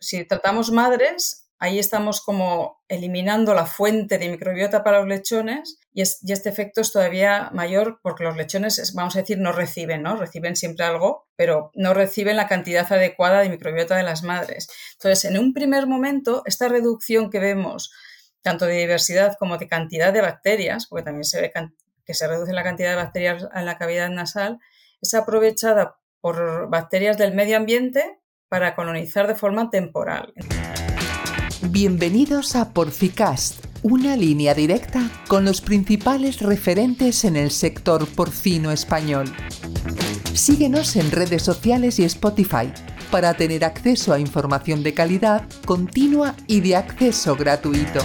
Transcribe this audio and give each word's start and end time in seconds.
si 0.00 0.24
tratamos 0.24 0.70
madres, 0.70 1.50
ahí 1.60 1.78
estamos 1.78 2.22
como 2.22 2.82
eliminando 2.88 3.54
la 3.54 3.66
fuente 3.66 4.18
de 4.18 4.30
microbiota 4.30 4.82
para 4.82 5.00
los 5.00 5.08
lechones 5.08 5.78
y, 5.92 6.00
este 6.02 6.48
efecto 6.48 6.80
es 6.80 6.90
todavía 6.90 7.50
mayor 7.52 8.00
porque 8.02 8.24
los 8.24 8.36
lechones, 8.36 8.94
vamos 8.94 9.14
a 9.14 9.20
decir, 9.20 9.38
no 9.38 9.52
reciben, 9.52 10.02
¿no? 10.02 10.16
Reciben 10.16 10.56
siempre 10.56 10.86
algo, 10.86 11.26
pero 11.36 11.70
no 11.74 11.92
reciben 11.92 12.36
la 12.36 12.48
cantidad 12.48 12.90
adecuada 12.90 13.40
de 13.40 13.50
microbiota 13.50 13.96
de 13.96 14.02
las 14.02 14.22
madres. 14.22 14.68
Entonces, 14.94 15.26
en 15.26 15.38
un 15.38 15.52
primer 15.52 15.86
momento, 15.86 16.42
esta 16.46 16.68
reducción 16.68 17.28
que 17.28 17.40
vemos, 17.40 17.92
tanto 18.40 18.64
de 18.64 18.78
diversidad 18.78 19.36
como 19.38 19.58
de 19.58 19.68
cantidad 19.68 20.14
de 20.14 20.22
bacterias, 20.22 20.86
porque 20.86 21.04
también 21.04 21.24
se 21.24 21.42
ve 21.42 21.52
que 22.06 22.14
se 22.14 22.26
reduce 22.26 22.54
la 22.54 22.62
cantidad 22.62 22.90
de 22.90 22.96
bacterias 22.96 23.46
en 23.54 23.66
la 23.66 23.76
cavidad 23.76 24.08
nasal, 24.08 24.60
es 25.02 25.12
aprovechada 25.12 25.98
por 26.22 26.70
bacterias 26.70 27.18
del 27.18 27.34
medio 27.34 27.58
ambiente 27.58 28.19
para 28.50 28.74
colonizar 28.74 29.28
de 29.28 29.36
forma 29.36 29.70
temporal. 29.70 30.34
Bienvenidos 31.70 32.56
a 32.56 32.74
Porcicast, 32.74 33.64
una 33.82 34.16
línea 34.16 34.54
directa 34.54 35.08
con 35.28 35.44
los 35.44 35.60
principales 35.60 36.40
referentes 36.42 37.24
en 37.24 37.36
el 37.36 37.52
sector 37.52 38.08
porcino 38.08 38.72
español. 38.72 39.26
Síguenos 40.34 40.96
en 40.96 41.12
redes 41.12 41.44
sociales 41.44 42.00
y 42.00 42.04
Spotify 42.04 42.72
para 43.12 43.34
tener 43.34 43.64
acceso 43.64 44.12
a 44.12 44.18
información 44.18 44.82
de 44.82 44.94
calidad, 44.94 45.48
continua 45.64 46.34
y 46.48 46.60
de 46.60 46.74
acceso 46.74 47.36
gratuito. 47.36 48.00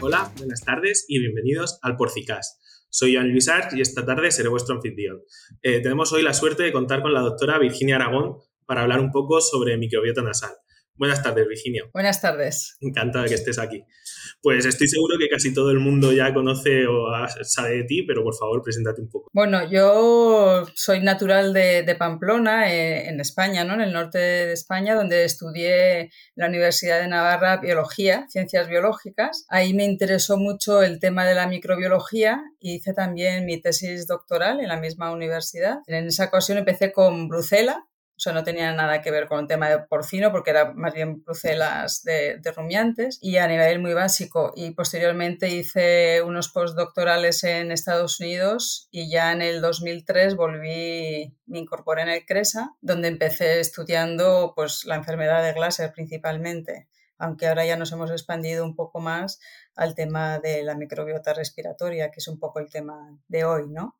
Hola, 0.00 0.32
buenas 0.36 0.62
tardes 0.62 1.04
y 1.08 1.20
bienvenidos 1.20 1.78
al 1.82 1.96
Porcicast. 1.96 2.60
Soy 2.90 3.14
Joan 3.14 3.30
Luis 3.30 3.48
Arch 3.48 3.72
y 3.74 3.82
esta 3.82 4.04
tarde 4.04 4.32
seré 4.32 4.48
vuestro 4.48 4.74
anfitrión. 4.74 5.20
Eh, 5.62 5.80
tenemos 5.80 6.12
hoy 6.12 6.22
la 6.22 6.32
suerte 6.32 6.64
de 6.64 6.72
contar 6.72 7.02
con 7.02 7.14
la 7.14 7.20
doctora 7.20 7.58
Virginia 7.58 7.96
Aragón 7.96 8.38
para 8.68 8.82
hablar 8.82 9.00
un 9.00 9.10
poco 9.10 9.40
sobre 9.40 9.78
microbiota 9.78 10.20
nasal. 10.20 10.50
Buenas 10.94 11.22
tardes, 11.22 11.46
Virginia. 11.48 11.84
Buenas 11.94 12.20
tardes. 12.20 12.76
Encantada 12.80 13.26
que 13.26 13.34
estés 13.34 13.58
aquí. 13.58 13.82
Pues 14.42 14.66
estoy 14.66 14.88
seguro 14.88 15.16
que 15.16 15.28
casi 15.28 15.54
todo 15.54 15.70
el 15.70 15.78
mundo 15.78 16.12
ya 16.12 16.34
conoce 16.34 16.86
o 16.86 17.06
sabe 17.44 17.76
de 17.76 17.84
ti, 17.84 18.02
pero 18.02 18.22
por 18.22 18.34
favor, 18.34 18.62
preséntate 18.62 19.00
un 19.00 19.08
poco. 19.08 19.30
Bueno, 19.32 19.66
yo 19.70 20.66
soy 20.74 21.00
natural 21.00 21.54
de, 21.54 21.96
Pamplona, 21.98 22.70
eh, 22.70 23.08
en 23.08 23.20
España, 23.20 23.64
¿no? 23.64 23.74
en 23.74 23.80
el 23.80 23.92
norte 23.92 24.18
de 24.18 24.52
España, 24.52 24.96
donde 24.96 25.24
estudié 25.24 26.00
en 26.00 26.10
la 26.34 26.48
Universidad 26.48 27.00
de 27.00 27.08
Navarra 27.08 27.56
biología, 27.56 28.26
ciencias 28.28 28.68
biológicas. 28.68 29.46
Ahí 29.48 29.72
me 29.72 29.84
interesó 29.84 30.36
mucho 30.36 30.82
el 30.82 30.98
tema 30.98 31.24
de 31.24 31.34
la 31.36 31.46
microbiología 31.46 32.42
y 32.60 32.74
hice 32.74 32.92
también 32.92 33.46
mi 33.46 33.62
tesis 33.62 34.06
doctoral 34.06 34.60
en 34.60 34.68
la 34.68 34.78
misma 34.78 35.12
universidad. 35.12 35.78
En 35.86 36.08
esa 36.08 36.24
ocasión 36.26 36.58
empecé 36.58 36.92
con 36.92 37.28
Brucela, 37.28 37.86
o 38.18 38.20
sea, 38.20 38.32
no 38.32 38.42
tenía 38.42 38.72
nada 38.72 39.00
que 39.00 39.12
ver 39.12 39.28
con 39.28 39.38
el 39.38 39.46
tema 39.46 39.68
de 39.68 39.78
porcino 39.78 40.32
porque 40.32 40.50
era 40.50 40.72
más 40.72 40.92
bien 40.92 41.22
brucelas 41.22 42.02
de, 42.02 42.40
rumiantes 42.56 43.20
y 43.22 43.36
a 43.36 43.46
nivel 43.46 43.78
muy 43.78 43.94
básico. 43.94 44.52
Y 44.56 44.72
posteriormente 44.72 45.48
hice 45.50 46.20
unos 46.22 46.48
postdoctorales 46.48 47.44
en 47.44 47.70
Estados 47.70 48.18
Unidos 48.18 48.88
y 48.90 49.08
ya 49.08 49.30
en 49.30 49.40
el 49.40 49.60
2003 49.60 50.34
volví, 50.34 51.32
me 51.46 51.58
incorporé 51.60 52.02
en 52.02 52.08
el 52.08 52.26
CRESA, 52.26 52.74
donde 52.80 53.06
empecé 53.06 53.60
estudiando 53.60 54.52
pues, 54.56 54.84
la 54.84 54.96
enfermedad 54.96 55.44
de 55.44 55.52
Glasser 55.52 55.92
principalmente 55.92 56.88
aunque 57.20 57.48
ahora 57.48 57.66
ya 57.66 57.76
nos 57.76 57.90
hemos 57.90 58.12
expandido 58.12 58.64
un 58.64 58.76
poco 58.76 59.00
más 59.00 59.40
al 59.74 59.96
tema 59.96 60.38
de 60.38 60.62
la 60.62 60.76
microbiota 60.76 61.34
respiratoria, 61.34 62.12
que 62.12 62.20
es 62.20 62.28
un 62.28 62.38
poco 62.38 62.60
el 62.60 62.70
tema 62.70 63.18
de 63.26 63.44
hoy, 63.44 63.68
¿no? 63.68 63.96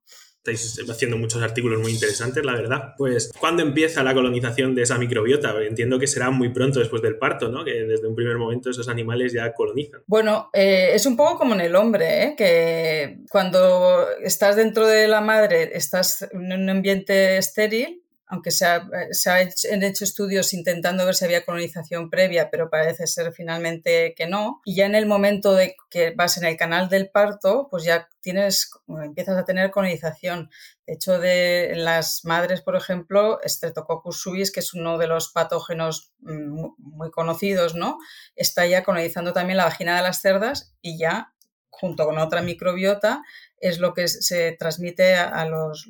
Estáis 0.51 0.89
haciendo 0.89 1.17
muchos 1.17 1.43
artículos 1.43 1.81
muy 1.81 1.93
interesantes, 1.93 2.45
la 2.45 2.55
verdad. 2.55 2.95
Pues, 2.97 3.31
¿cuándo 3.39 3.63
empieza 3.63 4.03
la 4.03 4.15
colonización 4.15 4.75
de 4.75 4.83
esa 4.83 4.99
microbiota? 4.99 5.55
Entiendo 5.63 5.99
que 5.99 6.07
será 6.07 6.31
muy 6.31 6.51
pronto 6.51 6.81
después 6.81 7.03
del 7.03 7.19
parto, 7.19 7.49
¿no? 7.49 7.65
Que 7.65 7.85
desde 7.85 8.07
un 8.07 8.15
primer 8.15 8.39
momento 8.39 8.71
esos 8.71 8.89
animales 8.89 9.33
ya 9.33 9.53
colonizan. 9.53 10.03
Bueno, 10.07 10.51
eh, 10.53 10.91
es 10.95 11.07
un 11.07 11.17
poco 11.17 11.39
como 11.39 11.55
en 11.55 11.61
el 11.61 11.77
hombre, 11.77 12.25
¿eh? 12.25 12.35
que 12.37 13.19
cuando 13.31 14.07
estás 14.23 14.57
dentro 14.57 14.87
de 14.87 15.09
la 15.09 15.21
madre, 15.21 15.71
estás 15.75 16.29
en 16.33 16.53
un 16.53 16.71
ambiente 16.71 17.39
estéril, 17.39 18.03
aunque 18.29 18.51
se, 18.51 18.67
se 19.13 19.31
han 19.31 19.83
hecho 19.83 20.05
estudios 20.05 20.53
intentando 20.53 21.07
ver 21.07 21.15
si 21.15 21.25
había 21.25 21.47
colonización 21.47 22.11
previa, 22.11 22.51
pero 22.51 22.69
parece 22.69 23.07
ser 23.07 23.33
finalmente 23.33 24.15
que 24.15 24.27
no. 24.27 24.61
Y 24.67 24.77
ya 24.77 24.85
en 24.85 24.95
el 24.95 25.07
momento 25.07 25.55
de 25.55 25.75
que 25.89 26.11
vas 26.11 26.37
en 26.37 26.45
el 26.45 26.57
canal 26.57 26.91
del 26.91 27.09
parto, 27.09 27.69
pues 27.71 27.85
ya 27.85 28.07
tienes, 28.21 28.71
empiezas 28.87 29.39
a 29.39 29.47
tener 29.47 29.71
colonización. 29.71 30.51
De 30.87 30.93
hecho, 30.93 31.19
de 31.19 31.73
las 31.75 32.27
madres, 32.27 32.61
por 32.61 32.77
ejemplo, 32.77 33.39
Streptococcus 33.47 34.21
suis, 34.21 34.53
que 34.53 34.61
es 34.61 34.75
uno 34.75 34.99
de 34.99 35.07
los 35.07 35.31
patógenos 35.31 36.13
mm, 36.21 36.67
muy 36.77 37.11
conocidos, 37.11 37.75
¿no? 37.75 37.97
Está 38.37 38.67
ya 38.67 38.85
colonizando 38.85 39.33
también 39.33 39.57
la 39.57 39.65
vagina 39.65 39.97
de 39.97 40.03
las 40.03 40.21
cerdas 40.21 40.75
y 40.83 40.99
ya, 40.99 41.33
junto 41.71 42.05
con 42.05 42.19
otra 42.19 42.43
microbiota, 42.43 43.23
es 43.59 43.79
lo 43.79 43.95
que 43.95 44.07
se 44.07 44.53
transmite 44.53 45.15
a 45.15 45.47
los 45.47 45.89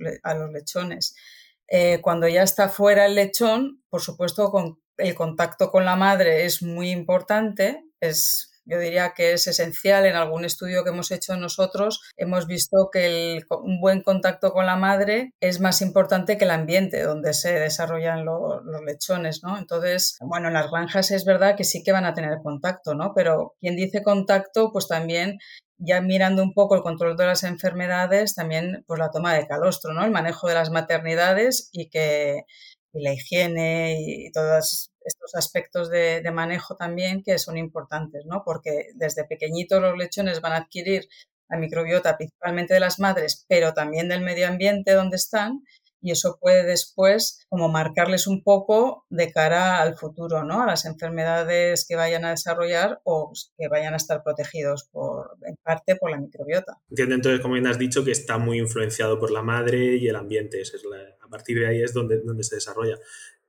lechones. 0.52 1.16
Eh, 1.68 2.00
cuando 2.00 2.26
ya 2.28 2.42
está 2.42 2.68
fuera 2.68 3.06
el 3.06 3.14
lechón, 3.14 3.82
por 3.90 4.00
supuesto, 4.00 4.50
el 4.96 5.14
contacto 5.14 5.70
con 5.70 5.84
la 5.84 5.96
madre 5.96 6.44
es 6.44 6.62
muy 6.62 6.90
importante, 6.90 7.84
es, 8.00 8.50
yo 8.64 8.78
diría 8.78 9.12
que 9.14 9.32
es 9.32 9.46
esencial. 9.46 10.06
En 10.06 10.16
algún 10.16 10.44
estudio 10.44 10.82
que 10.82 10.90
hemos 10.90 11.10
hecho 11.10 11.36
nosotros, 11.36 12.02
hemos 12.16 12.46
visto 12.46 12.88
que 12.92 13.40
un 13.50 13.80
buen 13.80 14.02
contacto 14.02 14.52
con 14.52 14.66
la 14.66 14.76
madre 14.76 15.32
es 15.40 15.60
más 15.60 15.80
importante 15.82 16.38
que 16.38 16.44
el 16.44 16.50
ambiente 16.50 17.02
donde 17.02 17.32
se 17.34 17.52
desarrollan 17.52 18.24
los 18.24 18.62
lechones, 18.84 19.42
¿no? 19.42 19.58
Entonces, 19.58 20.16
bueno, 20.20 20.48
en 20.48 20.54
las 20.54 20.70
granjas 20.70 21.10
es 21.10 21.24
verdad 21.24 21.56
que 21.56 21.64
sí 21.64 21.82
que 21.82 21.92
van 21.92 22.04
a 22.06 22.14
tener 22.14 22.38
contacto, 22.42 22.94
¿no? 22.94 23.12
Pero 23.14 23.54
quien 23.60 23.76
dice 23.76 24.02
contacto, 24.02 24.70
pues 24.72 24.88
también 24.88 25.38
ya 25.78 26.00
mirando 26.00 26.42
un 26.42 26.52
poco 26.54 26.74
el 26.74 26.82
control 26.82 27.16
de 27.16 27.26
las 27.26 27.44
enfermedades, 27.44 28.34
también 28.34 28.84
pues 28.86 28.98
la 28.98 29.10
toma 29.10 29.34
de 29.34 29.46
calostro, 29.46 29.92
¿no? 29.92 30.04
El 30.04 30.10
manejo 30.10 30.48
de 30.48 30.54
las 30.54 30.70
maternidades 30.70 31.68
y 31.72 31.88
que 31.88 32.42
la 32.92 33.12
higiene 33.12 33.96
y 34.00 34.32
todos 34.32 34.90
estos 35.04 35.34
aspectos 35.34 35.90
de, 35.90 36.20
de, 36.20 36.30
manejo 36.30 36.76
también 36.76 37.22
que 37.22 37.38
son 37.38 37.56
importantes, 37.56 38.24
¿no? 38.26 38.42
Porque 38.44 38.88
desde 38.94 39.24
pequeñitos 39.24 39.80
los 39.80 39.96
lechones 39.96 40.40
van 40.40 40.52
a 40.52 40.56
adquirir 40.56 41.08
la 41.48 41.58
microbiota 41.58 42.16
principalmente 42.16 42.74
de 42.74 42.80
las 42.80 42.98
madres, 42.98 43.46
pero 43.48 43.72
también 43.72 44.08
del 44.08 44.20
medio 44.22 44.48
ambiente 44.48 44.92
donde 44.92 45.16
están 45.16 45.62
y 46.00 46.12
eso 46.12 46.38
puede 46.40 46.64
después 46.64 47.44
como 47.48 47.68
marcarles 47.68 48.26
un 48.26 48.42
poco 48.42 49.04
de 49.10 49.32
cara 49.32 49.82
al 49.82 49.96
futuro, 49.96 50.44
¿no? 50.44 50.62
A 50.62 50.66
las 50.66 50.84
enfermedades 50.84 51.86
que 51.86 51.96
vayan 51.96 52.24
a 52.24 52.30
desarrollar 52.30 53.00
o 53.04 53.32
que 53.56 53.68
vayan 53.68 53.94
a 53.94 53.96
estar 53.96 54.22
protegidos 54.22 54.88
por, 54.92 55.37
parte 55.68 55.96
por 55.96 56.10
la 56.10 56.16
microbiota. 56.16 56.78
Entiendo 56.88 57.14
entonces, 57.14 57.42
como 57.42 57.52
bien 57.52 57.66
has 57.66 57.78
dicho, 57.78 58.02
que 58.02 58.12
está 58.12 58.38
muy 58.38 58.58
influenciado 58.58 59.18
por 59.20 59.30
la 59.30 59.42
madre 59.42 59.96
y 59.96 60.08
el 60.08 60.16
ambiente. 60.16 60.62
Es 60.62 60.72
a 61.20 61.28
partir 61.28 61.58
de 61.58 61.66
ahí 61.66 61.82
es 61.82 61.92
donde, 61.92 62.20
donde 62.20 62.42
se 62.42 62.54
desarrolla. 62.54 62.98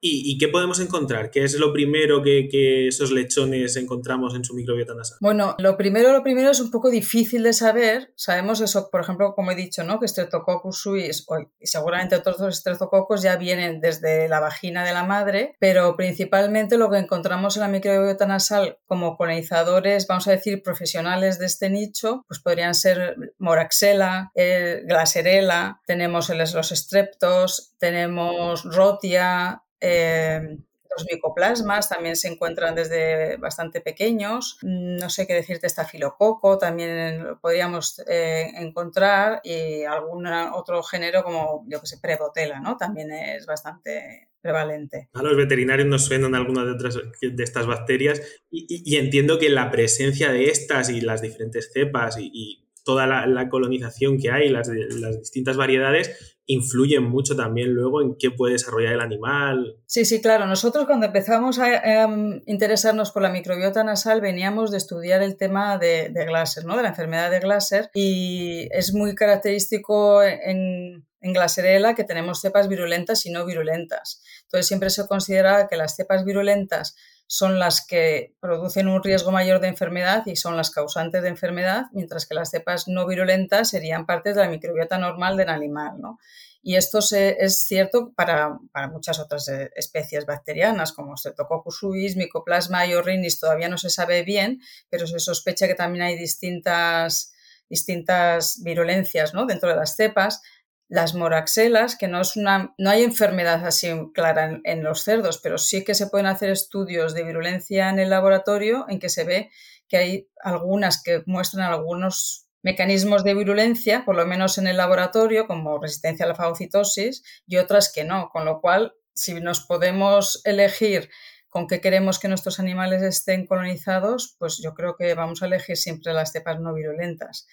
¿Y, 0.02 0.38
qué 0.38 0.48
podemos 0.48 0.80
encontrar? 0.80 1.30
¿Qué 1.30 1.44
es 1.44 1.60
lo 1.60 1.74
primero 1.74 2.24
que, 2.24 2.88
esos 2.88 3.12
lechones 3.12 3.76
encontramos 3.76 4.34
en 4.36 4.46
su 4.46 4.54
microbiota 4.54 4.96
nasal? 4.96 5.18
Bueno, 5.20 5.56
lo 5.60 5.76
primero, 5.76 6.14
lo 6.14 6.24
primero 6.24 6.52
es 6.52 6.60
un 6.62 6.72
poco 6.72 6.90
difícil 6.90 7.44
de 7.44 7.54
saber. 7.54 8.14
Sabemos 8.16 8.62
eso, 8.62 8.90
por 8.90 9.02
ejemplo, 9.02 9.34
como 9.36 9.52
he 9.52 9.56
dicho, 9.56 9.84
¿no? 9.84 10.00
Que 10.00 10.08
Streptococcus 10.08 10.82
suis 10.82 11.26
y 11.60 11.68
seguramente 11.68 12.16
otros 12.16 12.42
estreptococos 12.42 13.22
ya 13.22 13.36
vienen 13.36 13.82
desde 13.82 14.30
la 14.30 14.40
vagina 14.40 14.86
de 14.86 14.94
la 14.94 15.04
madre, 15.04 15.56
pero 15.60 15.96
principalmente 15.98 16.78
lo 16.78 16.90
que 16.90 16.98
encontramos 16.98 17.58
en 17.58 17.62
la 17.62 17.68
microbiota 17.68 18.26
nasal 18.26 18.80
como 18.86 19.18
colonizadores, 19.18 20.08
vamos 20.08 20.28
a 20.28 20.32
decir, 20.32 20.64
profesionales 20.64 21.40
de 21.40 21.46
este 21.46 21.70
nicho, 21.70 22.24
pues 22.28 22.40
podrían 22.40 22.74
ser 22.74 23.16
Moraxella, 23.38 24.32
eh, 24.36 24.84
Glaserella, 24.86 25.82
tenemos 25.86 26.30
los 26.30 26.72
estreptos, 26.72 27.76
tenemos 27.80 28.64
Rotia, 28.64 29.64
eh, 29.82 30.58
los 30.90 31.06
micoplasmas 31.12 31.88
también 31.88 32.16
se 32.16 32.28
encuentran 32.28 32.76
desde 32.76 33.38
bastante 33.38 33.82
pequeños. 33.82 34.58
No 34.64 35.10
sé 35.10 35.28
qué 35.28 35.36
decirte, 35.36 35.68
estafilococo 35.68 36.58
también 36.58 37.38
podríamos 37.42 38.00
eh, 38.08 38.52
encontrar 38.56 39.40
y 39.44 39.84
algún 39.84 40.26
otro 40.28 40.82
género 40.84 41.24
como, 41.24 41.64
yo 41.68 41.80
que 41.80 41.88
sé, 41.88 42.00
prebotela, 42.02 42.60
¿no? 42.60 42.76
También 42.78 43.12
es 43.12 43.46
bastante 43.46 44.30
prevalente. 44.42 45.10
A 45.14 45.22
los 45.22 45.36
veterinarios 45.36 45.88
nos 45.88 46.06
suenan 46.06 46.34
algunas 46.34 46.66
de, 46.66 46.72
otras, 46.72 46.98
de 47.22 47.44
estas 47.44 47.68
bacterias 47.68 48.22
y, 48.50 48.96
entiendo 48.98 49.38
que 49.38 49.50
la 49.50 49.70
presencia 49.70 50.32
de 50.32 50.50
estas 50.50 50.90
y 50.90 51.02
las 51.02 51.22
diferentes 51.22 51.72
cepas 51.72 52.18
y, 52.20 52.66
toda 52.90 53.06
la, 53.06 53.50
colonización 53.50 54.18
que 54.18 54.32
hay, 54.32 54.50
las, 54.50 54.68
las 54.68 55.20
distintas 55.20 55.58
variedades, 55.58 56.40
influyen 56.48 57.04
mucho 57.04 57.36
también 57.36 57.72
luego 57.72 58.02
en 58.02 58.16
qué 58.18 58.32
puede 58.32 58.54
desarrollar 58.54 58.94
el 58.94 59.02
animal. 59.02 59.78
Sí, 59.86 60.06
sí, 60.06 60.24
claro. 60.24 60.48
Nosotros 60.48 60.88
cuando 60.88 61.06
empezamos 61.06 61.60
a 61.60 61.76
em, 61.76 62.42
interesarnos 62.48 63.12
por 63.12 63.22
la 63.22 63.30
microbiota 63.30 63.84
nasal 63.84 64.22
veníamos 64.22 64.72
de 64.72 64.78
estudiar 64.78 65.22
el 65.22 65.38
tema 65.38 65.78
de, 65.78 66.10
de 66.10 66.26
Glasser, 66.26 66.66
¿no? 66.66 66.76
de 66.78 66.82
la 66.82 66.90
enfermedad 66.90 67.30
de 67.30 67.42
Glasser 67.42 67.92
y 67.94 68.68
es 68.72 68.92
muy 68.96 69.14
característico 69.14 70.24
en, 70.24 71.06
en 71.22 71.34
Glasserella 71.34 71.94
que 71.94 72.06
tenemos 72.06 72.42
cepas 72.42 72.68
virulentas 72.68 73.24
y 73.28 73.32
no 73.32 73.46
virulentas. 73.46 74.24
Entonces 74.46 74.66
siempre 74.66 74.90
se 74.90 75.08
considera 75.08 75.68
que 75.68 75.78
las 75.78 75.96
cepas 75.96 76.26
virulentas 76.26 76.96
son 77.32 77.60
las 77.60 77.86
que 77.86 78.34
producen 78.40 78.88
un 78.88 79.04
riesgo 79.04 79.30
mayor 79.30 79.60
de 79.60 79.68
enfermedad 79.68 80.24
y 80.26 80.36
son 80.36 80.58
las 80.58 80.72
causantes 80.72 81.22
de 81.22 81.30
enfermedad, 81.30 81.84
mientras 81.92 82.26
que 82.26 82.34
las 82.34 82.50
cepas 82.50 82.88
no 82.88 83.06
virulentas 83.06 83.70
serían 83.70 84.08
parte 84.08 84.34
de 84.34 84.42
la 84.42 84.50
microbiota 84.50 84.98
normal 84.98 85.38
del 85.38 85.50
animal. 85.50 86.02
¿no? 86.02 86.18
Y 86.64 86.76
esto 86.76 87.02
es 87.12 87.60
cierto 87.60 88.14
para, 88.16 88.58
muchas 88.92 89.20
otras 89.20 89.48
eh, 89.48 89.70
especies 89.76 90.26
bacterianas, 90.26 90.92
como 90.92 91.16
Streptococcus 91.16 91.78
suis, 91.78 92.16
Mycoplasma 92.16 92.88
y 92.88 92.96
Orrinis, 92.96 93.40
todavía 93.40 93.70
no 93.70 93.78
se 93.78 93.92
sabe 93.92 94.24
bien, 94.24 94.60
pero 94.90 95.06
se 95.06 95.20
sospecha 95.20 95.68
que 95.68 95.76
también 95.76 96.06
hay 96.06 96.18
distintas, 96.18 97.32
distintas 97.70 98.64
virulencias 98.64 99.36
¿no? 99.36 99.46
dentro 99.46 99.70
de 99.70 99.76
las 99.76 99.96
cepas. 99.96 100.42
Las 100.90 101.14
moraxelas, 101.14 101.96
que 101.96 102.08
no, 102.08 102.20
es 102.20 102.36
una, 102.36 102.74
no 102.78 102.90
hay 102.90 103.04
enfermedad 103.04 103.66
así 103.66 103.90
clara 104.14 104.60
en 104.64 104.84
los 104.84 105.04
cerdos, 105.04 105.40
pero 105.42 105.58
sí 105.58 105.84
que 105.84 105.94
se 105.94 106.08
pueden 106.08 106.26
hacer 106.26 106.50
estudios 106.50 107.14
de 107.14 107.24
virulencia 107.24 107.90
en 107.90 108.00
el 108.00 108.10
laboratorio 108.10 108.86
en 108.90 109.00
que 109.00 109.10
se 109.10 109.24
ve 109.24 109.52
que 109.88 109.98
hay 109.98 110.30
algunas 110.44 111.02
que 111.02 111.24
muestran 111.26 111.72
algunos 111.72 112.48
mecanismos 112.62 113.24
de 113.24 113.34
virulencia, 113.34 114.04
por 114.06 114.16
lo 114.16 114.26
menos 114.26 114.58
en 114.58 114.68
el 114.68 114.78
laboratorio, 114.78 115.48
como 115.48 115.80
resistencia 115.80 116.26
a 116.26 116.30
la 116.30 116.36
fagocitosis, 116.36 117.24
y 117.48 117.58
otras 117.58 117.92
que 117.94 118.04
no. 118.04 118.30
Con 118.30 118.46
lo 118.46 118.60
cual, 118.60 118.94
si 119.14 119.34
nos 119.36 119.62
podemos 119.62 120.42
elegir 120.44 121.10
con 121.50 121.68
qué 121.68 121.82
queremos 121.82 122.20
que 122.20 122.28
nuestros 122.28 122.60
animales 122.60 123.02
estén 123.02 123.46
colonizados, 123.46 124.36
pues 124.38 124.60
yo 124.64 124.74
creo 124.74 124.96
que 124.96 125.14
vamos 125.16 125.42
a 125.42 125.48
elegir 125.48 125.78
siempre 125.78 126.14
las 126.14 126.32
cepas 126.32 126.60
no 126.60 126.74
virulentas. 126.74 127.48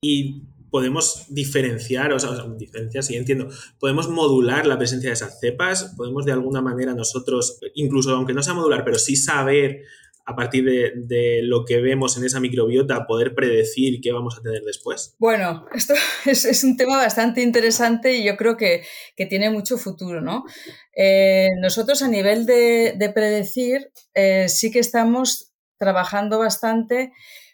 Y 0.00 0.44
podemos 0.70 1.26
diferenciar, 1.28 2.12
o 2.12 2.18
sea, 2.18 2.30
diferenciar, 2.56 3.04
sí 3.04 3.16
entiendo, 3.16 3.48
podemos 3.78 4.08
modular 4.08 4.66
la 4.66 4.78
presencia 4.78 5.10
de 5.10 5.14
esas 5.14 5.40
cepas, 5.40 5.94
podemos 5.96 6.24
de 6.24 6.32
alguna 6.32 6.60
manera 6.62 6.94
nosotros, 6.94 7.58
incluso 7.74 8.14
aunque 8.14 8.34
no 8.34 8.42
sea 8.42 8.54
modular, 8.54 8.84
pero 8.84 8.98
sí 8.98 9.16
saber 9.16 9.82
a 10.30 10.36
partir 10.36 10.64
de, 10.64 11.40
lo 11.42 11.64
que 11.64 11.80
vemos 11.80 12.16
en 12.16 12.24
esa 12.24 12.40
microbiota, 12.40 13.06
poder 13.06 13.34
predecir 13.34 14.00
qué 14.00 14.12
vamos 14.12 14.38
a 14.38 14.42
tener 14.42 14.62
después? 14.62 15.16
Bueno, 15.18 15.66
esto 15.74 15.94
es, 16.26 16.62
un 16.62 16.76
tema 16.76 16.96
bastante 16.98 17.42
interesante 17.42 18.12
y 18.14 18.24
yo 18.24 18.36
creo 18.36 18.56
que, 18.56 18.84
tiene 19.28 19.50
mucho 19.50 19.76
futuro, 19.76 20.20
¿no? 20.20 20.44
Eh, 20.96 21.48
nosotros 21.60 22.02
a 22.02 22.08
nivel 22.08 22.46
de, 22.46 23.12
predecir 23.14 23.90
eh, 24.14 24.48
sí 24.48 24.70
que 24.70 24.78
estamos 24.78 25.52
trabajando 25.78 26.38
bastante. 26.38 27.12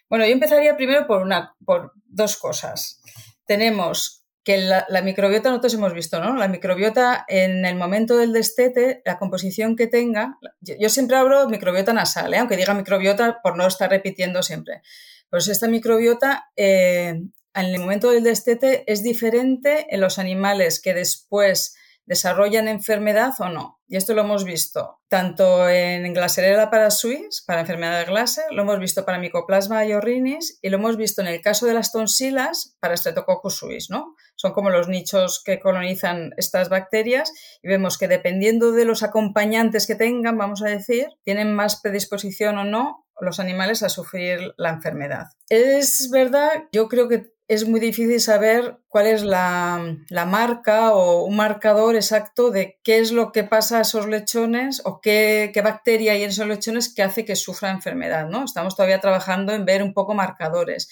Bueno, 0.09 0.25
yo 0.25 0.31
empezaría 0.31 0.77
primero 0.77 1.07
por, 1.07 1.21
una, 1.21 1.55
por 1.65 1.91
dos 2.05 2.37
cosas. 2.37 3.01
Tenemos 3.45 4.25
que 4.47 4.57
la, 4.59 4.85
microbiota 5.03 5.49
nosotros 5.49 5.73
hemos 5.73 5.93
visto, 5.93 6.21
¿no? 6.21 6.33
La 6.37 6.47
microbiota 6.47 7.25
en 7.27 7.65
el 7.65 7.75
momento 7.75 8.15
del 8.15 8.31
destete, 8.31 9.01
la 9.03 9.19
composición 9.19 9.75
que 9.75 9.87
tenga, 9.87 10.37
yo, 10.61 10.87
siempre 10.87 11.17
hablo 11.17 11.49
microbiota 11.49 11.91
nasal, 11.91 12.33
¿eh? 12.33 12.37
aunque 12.37 12.55
diga 12.55 12.73
microbiota 12.73 13.41
por 13.43 13.57
no 13.57 13.67
estar 13.67 13.89
repitiendo 13.89 14.41
siempre. 14.43 14.81
Pues 15.29 15.49
esta 15.49 15.67
microbiota 15.67 16.45
eh, 16.55 17.09
en 17.09 17.65
el 17.65 17.79
momento 17.79 18.11
del 18.11 18.23
destete 18.23 18.85
es 18.87 19.03
diferente 19.03 19.85
en 19.89 19.99
los 19.99 20.17
animales 20.17 20.79
que 20.79 20.93
después 20.93 21.75
desarrollan 22.07 22.67
enfermedad 22.67 23.33
o 23.39 23.49
no. 23.49 23.79
Y 23.87 23.97
esto 23.97 24.13
lo 24.13 24.21
hemos 24.21 24.43
visto 24.43 24.99
tanto 25.09 25.69
en 25.69 26.13
Glasserella 26.13 26.69
para 26.69 26.91
Suis, 26.91 27.43
para 27.45 27.61
enfermedad 27.61 27.99
de 27.99 28.05
Glaser, 28.05 28.45
lo 28.51 28.63
hemos 28.63 28.79
visto 28.79 29.05
para 29.05 29.19
Mycoplasma 29.19 29.85
iorrinis 29.85 30.59
y 30.61 30.69
lo 30.69 30.77
hemos 30.77 30.97
visto 30.97 31.21
en 31.21 31.27
el 31.27 31.41
caso 31.41 31.65
de 31.65 31.73
las 31.73 31.91
tonsilas 31.91 32.75
para 32.79 32.97
Streptococcus 32.97 33.57
suis, 33.57 33.89
¿no? 33.89 34.15
Son 34.35 34.51
como 34.51 34.69
los 34.69 34.87
nichos 34.87 35.41
que 35.43 35.59
colonizan 35.59 36.31
estas 36.37 36.69
bacterias 36.69 37.31
y 37.61 37.67
vemos 37.69 37.97
que 37.97 38.07
dependiendo 38.07 38.71
de 38.71 38.85
los 38.85 39.03
acompañantes 39.03 39.87
que 39.87 39.95
tengan, 39.95 40.37
vamos 40.37 40.61
a 40.61 40.69
decir, 40.69 41.07
tienen 41.23 41.53
más 41.53 41.79
predisposición 41.81 42.57
o 42.57 42.63
no 42.63 43.05
los 43.19 43.39
animales 43.39 43.83
a 43.83 43.89
sufrir 43.89 44.53
la 44.57 44.69
enfermedad. 44.69 45.27
Es 45.49 46.09
verdad, 46.11 46.65
yo 46.71 46.87
creo 46.87 47.07
que 47.07 47.33
es 47.47 47.65
muy 47.65 47.79
difícil 47.79 48.19
saber 48.19 48.77
cuál 48.89 49.07
es 49.07 49.23
la, 49.23 49.97
marca 50.25 50.91
o 50.93 51.23
un 51.23 51.37
marcador 51.37 51.95
exacto 51.95 52.51
de 52.51 52.79
qué 52.83 52.99
es 52.99 53.13
lo 53.13 53.31
que 53.31 53.45
pasa 53.45 53.77
a 53.77 53.81
esos 53.81 54.07
lechones 54.07 54.81
o 54.83 54.99
qué, 54.99 55.51
bacteria 55.63 56.11
hay 56.11 56.23
en 56.23 56.29
esos 56.29 56.47
lechones 56.47 56.93
que 56.93 57.03
hace 57.03 57.23
que 57.23 57.37
sufra 57.37 57.71
enfermedad. 57.71 58.27
¿no? 58.27 58.43
Estamos 58.43 58.75
todavía 58.75 58.99
trabajando 58.99 59.53
en 59.53 59.63
ver 59.63 59.81
un 59.81 59.93
poco 59.93 60.13
marcadores, 60.13 60.89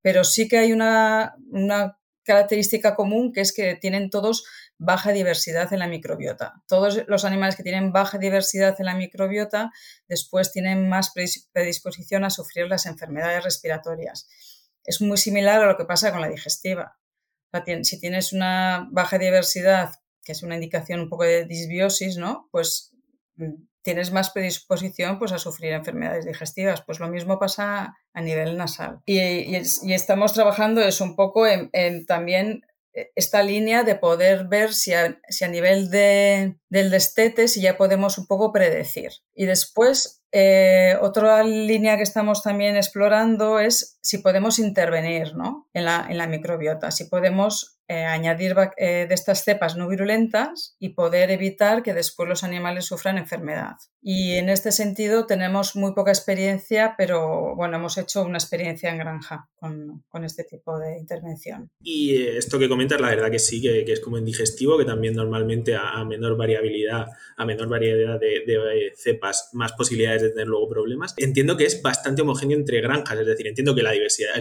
pero 0.00 0.24
sí 0.24 0.48
que 0.48 0.58
hay 0.58 0.72
una, 0.72 1.34
una 1.50 1.98
característica 2.24 2.94
común 2.94 3.32
que 3.32 3.42
es 3.42 3.52
que 3.52 3.74
tienen 3.74 4.08
todos 4.08 4.44
baja 4.78 5.12
diversidad 5.12 5.70
en 5.74 5.80
la 5.80 5.88
microbiota. 5.88 6.62
Todos 6.68 7.06
los 7.06 7.26
animales 7.26 7.56
que 7.56 7.64
tienen 7.64 7.92
baja 7.92 8.16
diversidad 8.16 8.76
en 8.78 8.86
la 8.86 8.94
microbiota 8.94 9.72
después 10.08 10.52
tienen 10.52 10.88
más 10.88 11.12
predisposición 11.52 12.24
a 12.24 12.30
sufrir 12.30 12.66
las 12.68 12.86
enfermedades 12.86 13.44
respiratorias 13.44 14.26
es 14.88 15.02
muy 15.02 15.18
similar 15.18 15.60
a 15.62 15.66
lo 15.66 15.76
que 15.76 15.84
pasa 15.84 16.10
con 16.10 16.22
la 16.22 16.28
digestiva. 16.28 16.98
si 17.82 18.00
tienes 18.00 18.32
una 18.32 18.88
baja 18.90 19.18
diversidad, 19.18 19.90
que 20.24 20.32
es 20.32 20.42
una 20.42 20.54
indicación 20.54 21.00
un 21.00 21.10
poco 21.10 21.24
de 21.24 21.44
disbiosis, 21.44 22.16
¿no? 22.16 22.48
Pues 22.50 22.94
mm, 23.36 23.66
tienes 23.82 24.12
más 24.12 24.30
predisposición 24.30 25.18
pues, 25.18 25.32
a 25.32 25.38
sufrir 25.38 25.72
enfermedades 25.72 26.24
digestivas. 26.24 26.82
Pues 26.82 27.00
lo 27.00 27.08
mismo 27.08 27.38
pasa 27.38 27.98
a 28.14 28.20
nivel 28.22 28.56
nasal. 28.56 29.00
Y, 29.04 29.54
estamos 29.92 30.32
trabajando 30.32 30.80
eso 30.80 31.04
un 31.04 31.16
poco 31.16 31.46
en, 31.46 32.06
también 32.06 32.62
eh, 32.94 33.10
esta 33.14 33.42
línea 33.42 33.84
de 33.84 33.94
poder 33.94 34.48
ver 34.48 34.72
si 34.72 34.94
a, 34.94 35.18
nivel 35.50 35.90
de, 35.90 36.56
del 36.70 36.90
destete, 36.90 37.46
si 37.46 37.60
ya 37.60 37.76
podemos 37.76 38.16
un 38.16 38.26
poco 38.26 38.52
predecir. 38.52 39.12
Y 39.34 39.44
después 39.44 40.17
eh, 40.30 40.96
otra 41.00 41.42
línea 41.42 41.96
que 41.96 42.02
estamos 42.02 42.42
también 42.42 42.76
explorando 42.76 43.58
es 43.58 43.98
si 44.02 44.18
podemos 44.18 44.58
intervenir 44.58 45.32
en, 45.72 45.84
la, 45.84 46.06
en, 46.08 46.18
la, 46.18 46.26
microbiota, 46.26 46.90
si 46.90 47.04
podemos 47.04 47.78
eh, 47.88 48.04
añadir 48.04 48.54
eh, 48.76 49.06
de 49.08 49.14
estas 49.14 49.44
cepas 49.44 49.76
no 49.76 49.88
virulentas 49.88 50.76
y 50.78 50.90
poder 50.90 51.30
evitar 51.30 51.82
que 51.82 51.94
después 51.94 52.28
los 52.28 52.44
animales 52.44 52.84
sufran 52.84 53.16
enfermedad. 53.16 53.76
Y 54.02 54.34
en 54.34 54.50
este 54.50 54.72
sentido 54.72 55.26
tenemos 55.26 55.74
muy 55.74 55.94
poca 55.94 56.10
experiencia, 56.10 56.94
pero 56.98 57.54
bueno, 57.56 57.78
hemos 57.78 57.96
hecho 57.96 58.22
una 58.22 58.38
experiencia 58.38 58.90
en 58.90 58.98
granja 58.98 59.48
con, 59.56 60.04
con 60.08 60.24
este 60.24 60.44
tipo 60.44 60.78
de 60.78 60.98
intervención. 60.98 61.70
Y 61.82 62.16
esto 62.26 62.58
que 62.58 62.68
comentas, 62.68 63.00
la 63.00 63.08
verdad 63.08 63.30
que 63.30 63.38
sí, 63.38 63.60
que, 63.60 63.84
que 63.84 63.92
es 63.92 64.00
como 64.00 64.18
en 64.18 64.24
digestivo, 64.24 64.78
que 64.78 64.84
también 64.84 65.14
normalmente 65.14 65.74
a, 65.74 66.04
menor 66.04 66.36
variabilidad, 66.36 67.06
a 67.36 67.44
menor 67.44 67.68
variedad 67.68 68.20
de 68.20 68.92
cepas, 68.96 69.50
más 69.52 69.72
posibilidades 69.72 70.17
de 70.22 70.30
tener 70.30 70.46
luego 70.46 70.68
problemas. 70.68 71.14
Entiendo 71.16 71.56
que 71.56 71.64
es 71.64 71.82
bastante 71.82 72.22
homogéneo 72.22 72.58
entre 72.58 72.80
granjas, 72.80 73.18
es 73.18 73.26
decir, 73.26 73.46
entiendo 73.46 73.74
que 73.74 73.82
la 73.82 73.92
diversidad, 73.92 74.32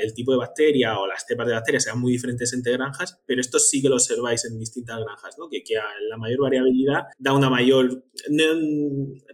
el 0.00 0.14
tipo 0.14 0.32
de 0.32 0.38
bacteria 0.38 0.98
o 0.98 1.06
las 1.06 1.24
cepas 1.26 1.46
de 1.46 1.54
bacterias 1.54 1.84
sean 1.84 1.98
muy 1.98 2.12
diferentes 2.12 2.52
entre 2.52 2.72
granjas 2.72 3.20
pero 3.26 3.40
esto 3.40 3.58
sí 3.58 3.82
que 3.82 3.88
lo 3.88 3.96
observáis 3.96 4.44
en 4.44 4.58
distintas 4.58 4.98
granjas, 4.98 5.36
¿no? 5.38 5.48
que, 5.48 5.62
que 5.62 5.74
la 6.08 6.16
mayor 6.16 6.40
variabilidad 6.40 7.04
da 7.18 7.32
una 7.32 7.48
mayor 7.48 8.04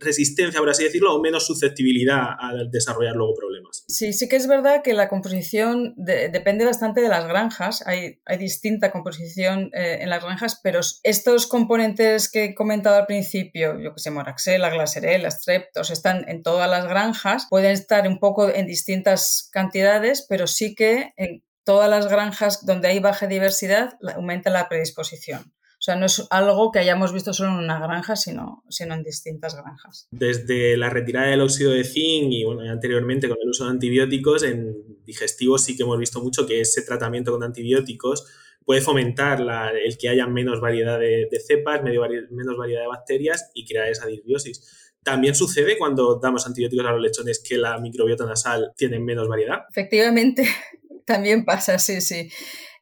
resistencia, 0.01 0.61
por 0.61 0.69
así 0.69 0.85
decirlo, 0.85 1.15
o 1.15 1.23
menos 1.23 1.47
susceptibilidad 1.47 2.37
a 2.39 2.53
desarrollar 2.71 3.17
luego 3.17 3.35
problemas. 3.35 3.85
Sí, 3.89 4.13
sí 4.13 4.29
que 4.29 4.37
es 4.37 4.47
verdad 4.47 4.83
que 4.83 4.95
la 4.95 5.09
composición 5.09 5.95
depende 5.97 6.65
bastante 6.65 7.01
de 7.01 7.09
las 7.09 7.27
granjas, 7.27 7.87
hay, 7.87 8.21
hay 8.25 8.39
distinta 8.39 8.93
composición 8.93 9.71
eh, 9.73 9.99
en 10.01 10.11
las 10.11 10.23
granjas, 10.23 10.61
pero 10.63 10.81
estos 11.03 11.47
componentes 11.47 12.31
que 12.31 12.45
he 12.45 12.55
comentado 12.55 12.97
al 12.97 13.07
principio, 13.07 13.81
yo 13.81 13.95
que 13.95 14.01
sé, 14.01 14.11
Moraxella, 14.11 14.71
Glasserella, 14.71 15.31
Streptos, 15.31 15.86
están 15.91 16.29
en 16.29 16.43
todas 16.43 16.69
las 16.71 16.87
granjas, 16.87 17.47
pueden 17.49 17.73
estar 17.73 18.07
un 18.09 18.19
poco 18.19 18.49
en 18.49 18.67
distintas 18.67 19.49
cantidades, 19.53 20.27
pero 20.29 20.47
sí 20.47 20.75
que 20.75 21.13
en 21.17 21.43
todas 21.65 21.91
las 21.91 22.09
granjas 22.09 22.65
donde 22.65 22.89
hay 22.89 23.01
baja 23.01 23.27
diversidad 23.27 23.99
aumenta 24.15 24.51
la 24.51 24.69
predisposición. 24.69 25.53
O 25.79 25.83
sea, 25.87 25.95
no 25.95 26.07
es 26.07 26.27
algo 26.31 26.73
que 26.73 26.79
hayamos 26.79 27.13
visto 27.13 27.35
solo 27.35 27.51
en 27.51 27.59
una 27.59 27.79
granja, 27.79 28.17
sino, 28.17 28.65
sino 28.69 28.95
en 28.95 29.03
distintas 29.03 29.55
granjas. 29.55 30.09
Desde 30.11 30.77
la 30.77 30.89
retirada 30.89 31.27
del 31.29 31.43
óxido 31.43 31.73
de 31.73 31.85
zinc 31.85 32.33
y 32.33 32.45
bueno, 32.45 32.63
anteriormente 32.71 33.29
con 33.29 33.37
el 33.43 33.51
uso 33.51 33.65
de 33.65 33.71
antibióticos, 33.71 34.43
en 34.43 34.75
digestivos 35.05 35.65
sí 35.65 35.77
que 35.77 35.83
hemos 35.83 35.99
visto 35.99 36.23
mucho 36.23 36.47
que 36.47 36.61
ese 36.61 36.83
tratamiento 36.83 37.33
con 37.33 37.43
antibióticos 37.43 38.27
puede 38.67 38.83
fomentar 38.83 39.41
el 39.83 39.97
que 39.97 40.09
haya 40.09 40.27
menos 40.27 40.61
variedad 40.61 40.99
de, 40.99 41.29
cepas, 41.47 41.83
menos 41.83 42.57
variedad 42.59 42.83
de 42.83 42.89
bacterias 42.89 43.51
y 43.55 43.65
crear 43.65 43.89
esa 43.89 44.07
disbiosis. 44.07 44.93
También 45.05 45.37
sucede 45.37 45.79
cuando 45.79 46.19
damos 46.21 46.47
antibióticos 46.47 46.85
a 46.85 46.91
los 46.91 47.01
lechones 47.01 47.41
que 47.41 47.57
la 47.57 47.79
microbiota 47.79 48.27
nasal 48.27 48.73
tiene 48.77 48.99
menos 48.99 49.29
variedad. 49.29 49.61
Efectivamente, 49.71 50.49
también 51.07 51.45
pasa, 51.45 51.79
sí, 51.79 52.01
sí. 52.01 52.29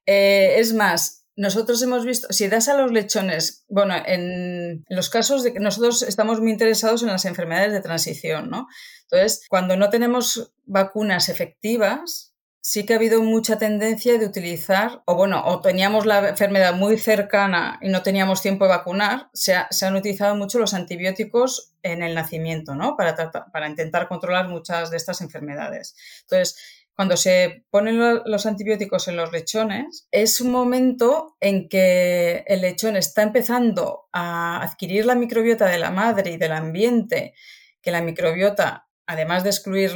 Eh, 0.06 0.54
es 0.58 0.72
más, 0.72 1.26
nosotros 1.36 1.82
hemos 1.82 2.06
visto, 2.06 2.28
si 2.30 2.48
das 2.48 2.68
a 2.68 2.78
los 2.78 2.90
lechones, 2.90 3.66
bueno, 3.68 3.94
en, 4.06 4.84
los 4.88 5.10
casos 5.10 5.42
de 5.42 5.52
que 5.52 5.60
nosotros 5.60 6.02
estamos 6.02 6.40
muy 6.40 6.50
interesados 6.50 7.02
en 7.02 7.08
las 7.08 7.26
enfermedades 7.26 7.72
de 7.72 7.82
transición, 7.82 8.48
¿no? 8.48 8.68
Entonces, 9.02 9.44
cuando 9.50 9.76
no 9.76 9.90
tenemos 9.90 10.54
vacunas 10.64 11.28
efectivas, 11.28 12.33
sí 12.66 12.86
que 12.86 12.94
ha 12.94 12.96
habido 12.96 13.22
mucha 13.22 13.58
tendencia 13.58 14.18
de 14.18 14.24
utilizar, 14.24 15.02
o 15.04 15.14
bueno, 15.16 15.44
o 15.44 15.60
teníamos 15.60 16.06
la 16.06 16.30
enfermedad 16.30 16.72
muy 16.72 16.96
cercana 16.96 17.78
y 17.82 17.90
no 17.90 18.02
teníamos 18.02 18.40
tiempo 18.40 18.64
de 18.64 18.70
vacunar, 18.70 19.28
se, 19.34 19.54
han 19.54 19.96
utilizado 19.96 20.34
mucho 20.34 20.58
los 20.58 20.72
antibióticos 20.72 21.74
en 21.82 22.02
el 22.02 22.14
nacimiento, 22.14 22.74
¿no? 22.74 22.96
Para, 22.96 23.14
para 23.52 23.68
intentar 23.68 24.08
controlar 24.08 24.48
muchas 24.48 24.90
de 24.90 24.96
estas 24.96 25.20
enfermedades. 25.20 25.94
Entonces, 26.22 26.56
cuando 26.94 27.18
se 27.18 27.66
ponen 27.68 28.22
los 28.24 28.46
antibióticos 28.46 29.08
en 29.08 29.16
los 29.16 29.30
lechones, 29.30 30.08
es 30.10 30.40
un 30.40 30.50
momento 30.50 31.36
en 31.40 31.68
que 31.68 32.44
el 32.46 32.62
lechón 32.62 32.96
está 32.96 33.24
empezando 33.24 34.06
a 34.10 34.62
adquirir 34.62 35.04
la 35.04 35.16
microbiota 35.16 35.66
de 35.66 35.78
la 35.78 35.90
madre 35.90 36.30
y 36.30 36.36
del 36.38 36.52
ambiente, 36.52 37.34
que 37.82 37.90
la 37.90 38.00
microbiota 38.00 38.83
además 39.06 39.44
de 39.44 39.50
excluir 39.50 39.92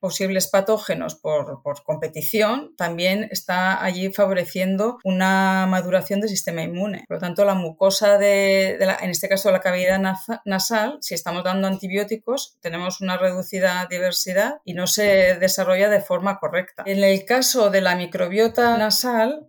posibles 0.00 0.48
patógenos 0.48 1.14
por, 1.14 1.62
competición, 1.84 2.74
también 2.76 3.28
está 3.30 3.82
allí 3.82 4.12
favoreciendo 4.12 4.98
una 5.04 5.66
maduración 5.68 6.20
del 6.20 6.30
sistema 6.30 6.62
inmune. 6.62 7.04
Por 7.08 7.16
lo 7.16 7.20
tanto, 7.20 7.44
la 7.44 7.54
mucosa 7.54 8.18
de, 8.18 8.74
en 8.74 9.10
este 9.10 9.28
caso 9.28 9.50
la 9.50 9.60
cavidad 9.60 10.00
nasal, 10.44 10.98
si 11.00 11.14
estamos 11.14 11.44
dando 11.44 11.68
antibióticos, 11.68 12.58
tenemos 12.60 13.00
una 13.00 13.16
reducida 13.16 13.86
diversidad 13.90 14.60
y 14.64 14.74
no 14.74 14.86
se 14.86 15.36
desarrolla 15.38 15.88
de 15.88 16.00
forma 16.00 16.38
correcta. 16.38 16.82
En 16.86 17.02
el 17.02 17.24
caso 17.24 17.70
de 17.70 17.80
la 17.80 17.96
microbiota 17.96 18.76
nasal, 18.76 19.46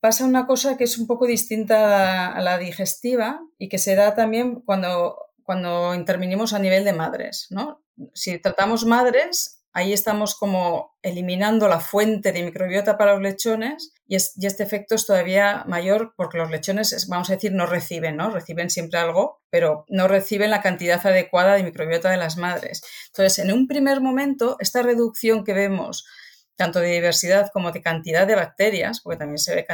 pasa 0.00 0.24
una 0.24 0.46
cosa 0.46 0.76
que 0.76 0.84
es 0.84 0.98
un 0.98 1.06
poco 1.06 1.26
distinta 1.26 2.32
a 2.32 2.40
la 2.40 2.58
digestiva 2.58 3.40
y 3.58 3.68
que 3.68 3.78
se 3.78 3.94
da 3.94 4.14
también 4.14 4.60
cuando 4.60 5.18
cuando 5.44 5.94
intervenimos 5.94 6.54
a 6.54 6.58
nivel 6.58 6.84
de 6.84 6.94
madres, 6.94 7.48
¿no? 7.50 7.83
Si 8.14 8.38
tratamos 8.38 8.84
madres, 8.84 9.64
ahí 9.74 9.92
estamos 9.92 10.36
como 10.36 10.96
eliminando 11.02 11.68
la 11.68 11.80
fuente 11.80 12.32
de 12.32 12.44
microbiota 12.44 12.96
para 12.96 13.14
los 13.14 13.22
lechones 13.22 13.92
y, 14.06 14.14
este 14.16 14.62
efecto 14.62 14.94
es 14.94 15.04
todavía 15.04 15.64
mayor 15.66 16.14
porque 16.16 16.38
los 16.38 16.50
lechones, 16.50 17.08
vamos 17.08 17.28
a 17.28 17.34
decir, 17.34 17.52
no 17.52 17.66
reciben, 17.66 18.16
¿no? 18.16 18.30
Reciben 18.30 18.70
siempre 18.70 19.00
algo, 19.00 19.42
pero 19.50 19.84
no 19.88 20.06
reciben 20.06 20.50
la 20.50 20.62
cantidad 20.62 21.04
adecuada 21.04 21.54
de 21.54 21.64
microbiota 21.64 22.10
de 22.10 22.18
las 22.18 22.36
madres. 22.36 22.82
Entonces, 23.08 23.40
en 23.40 23.52
un 23.52 23.66
primer 23.66 24.00
momento, 24.00 24.56
esta 24.60 24.82
reducción 24.82 25.44
que 25.44 25.54
vemos, 25.54 26.06
tanto 26.54 26.78
de 26.78 26.92
diversidad 26.92 27.50
como 27.52 27.72
de 27.72 27.82
cantidad 27.82 28.28
de 28.28 28.36
bacterias, 28.36 29.00
porque 29.00 29.18
también 29.18 29.38
se 29.38 29.56
ve 29.56 29.66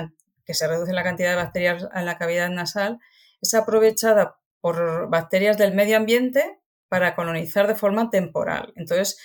que 0.47 0.55
se 0.55 0.67
reduce 0.67 0.95
la 0.95 1.05
cantidad 1.05 1.31
de 1.31 1.37
bacterias 1.37 1.87
en 1.95 2.07
la 2.07 2.17
cavidad 2.17 2.49
nasal, 2.49 3.01
es 3.43 3.53
aprovechada 3.53 4.39
por 4.63 5.11
bacterias 5.11 5.59
del 5.59 5.75
medio 5.75 5.99
ambiente 5.99 6.60
para 6.91 7.15
colonizar 7.15 7.69
de 7.69 7.77
forma 7.77 8.11
temporal. 8.11 8.75
Entonces, 8.77 9.17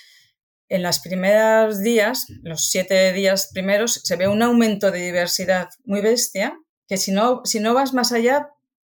en 0.68 0.82
los 0.82 1.00
primeros 1.00 1.82
días, 1.82 2.26
los 2.42 2.70
siete 2.70 3.12
días 3.12 3.50
primeros, 3.52 4.00
se 4.04 4.16
ve 4.16 4.28
un 4.28 4.40
aumento 4.42 4.90
de 4.90 5.00
diversidad 5.00 5.68
muy 5.84 6.00
bestia, 6.00 6.56
que 6.86 6.96
si 6.96 7.10
no, 7.10 7.42
si 7.44 7.58
no 7.58 7.74
vas 7.74 7.92
más 7.92 8.12
allá, 8.12 8.50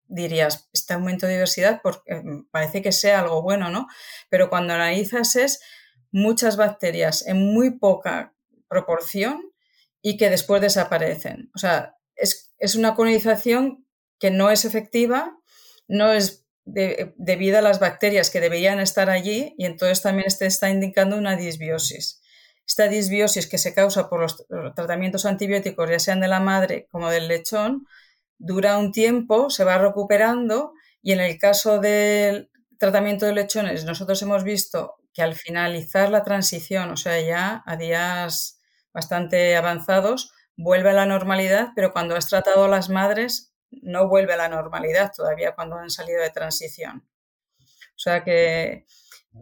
dirías, 0.06 0.68
este 0.72 0.94
aumento 0.94 1.26
de 1.26 1.32
diversidad 1.32 1.80
porque 1.82 2.14
mm, 2.14 2.48
parece 2.50 2.80
que 2.80 2.92
sea 2.92 3.20
algo 3.20 3.42
bueno, 3.42 3.70
¿no? 3.70 3.88
Pero 4.28 4.48
cuando 4.48 4.72
analizas 4.72 5.34
es 5.34 5.60
muchas 6.12 6.56
bacterias 6.56 7.26
en 7.26 7.38
muy 7.52 7.72
poca 7.78 8.34
proporción 8.68 9.42
y 10.00 10.16
que 10.16 10.30
después 10.30 10.62
desaparecen. 10.62 11.50
O 11.56 11.58
sea, 11.58 11.96
es, 12.14 12.52
es 12.58 12.76
una 12.76 12.94
colonización 12.94 13.84
que 14.20 14.30
no 14.30 14.50
es 14.50 14.64
efectiva, 14.64 15.36
no 15.88 16.12
es 16.12 16.46
debido 16.72 17.58
a 17.58 17.62
las 17.62 17.80
bacterias 17.80 18.30
que 18.30 18.40
deberían 18.40 18.80
estar 18.80 19.10
allí 19.10 19.54
y 19.58 19.64
entonces 19.66 20.02
también 20.02 20.26
este 20.26 20.46
está 20.46 20.70
indicando 20.70 21.16
una 21.16 21.36
disbiosis. 21.36 22.22
Esta 22.66 22.88
disbiosis 22.88 23.48
que 23.48 23.58
se 23.58 23.74
causa 23.74 24.08
por 24.08 24.20
los 24.20 24.46
tratamientos 24.74 25.26
antibióticos, 25.26 25.90
ya 25.90 25.98
sean 25.98 26.20
de 26.20 26.28
la 26.28 26.40
madre 26.40 26.86
como 26.90 27.10
del 27.10 27.28
lechón, 27.28 27.86
dura 28.38 28.78
un 28.78 28.92
tiempo, 28.92 29.50
se 29.50 29.64
va 29.64 29.78
recuperando 29.78 30.72
y 31.02 31.12
en 31.12 31.20
el 31.20 31.38
caso 31.38 31.78
del 31.80 32.50
tratamiento 32.78 33.26
de 33.26 33.34
lechones 33.34 33.84
nosotros 33.84 34.22
hemos 34.22 34.44
visto 34.44 34.96
que 35.12 35.22
al 35.22 35.34
finalizar 35.34 36.10
la 36.10 36.22
transición, 36.22 36.90
o 36.90 36.96
sea, 36.96 37.20
ya 37.20 37.62
a 37.66 37.76
días 37.76 38.60
bastante 38.92 39.56
avanzados, 39.56 40.32
vuelve 40.56 40.90
a 40.90 40.94
la 40.94 41.06
normalidad, 41.06 41.70
pero 41.74 41.92
cuando 41.92 42.16
has 42.16 42.28
tratado 42.28 42.64
a 42.64 42.68
las 42.68 42.88
madres 42.88 43.49
no 43.70 44.08
vuelve 44.08 44.34
a 44.34 44.36
la 44.36 44.48
normalidad 44.48 45.12
todavía 45.14 45.54
cuando 45.54 45.76
han 45.76 45.90
salido 45.90 46.22
de 46.22 46.30
transición. 46.30 47.08
O 47.58 48.02
sea 48.02 48.24
que, 48.24 48.86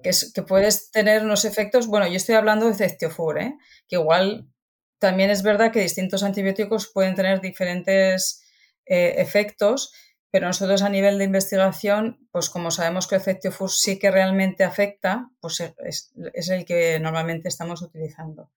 que, 0.03 0.43
puedes 0.43 0.91
tener 0.91 1.23
unos 1.23 1.45
efectos, 1.45 1.87
bueno, 1.87 2.07
yo 2.07 2.17
estoy 2.17 2.35
hablando 2.35 2.67
de 2.67 2.75
Cestiofur, 2.75 3.39
¿eh? 3.39 3.57
que 3.87 3.97
igual 3.97 4.49
también 4.99 5.31
es 5.31 5.43
verdad 5.43 5.71
que 5.73 5.81
distintos 5.81 6.23
antibióticos 6.23 6.91
pueden 6.93 7.15
tener 7.15 7.41
diferentes 7.41 8.43
eh, 8.87 9.15
efectos, 9.19 9.93
pero 10.31 10.47
nosotros 10.47 10.83
a 10.83 10.89
nivel 10.89 11.19
de 11.19 11.25
investigación, 11.25 12.29
pues 12.33 12.51
como 12.51 12.71
sabemos 12.71 13.07
que 13.07 13.17
el 13.17 13.53
sí 13.69 13.99
que 13.99 14.11
realmente 14.11 14.65
afecta, 14.65 15.31
pues 15.41 15.63
es 16.35 16.49
el 16.51 16.65
que 16.65 16.99
normalmente 17.01 17.49
estamos 17.49 17.81
utilizando 17.81 18.51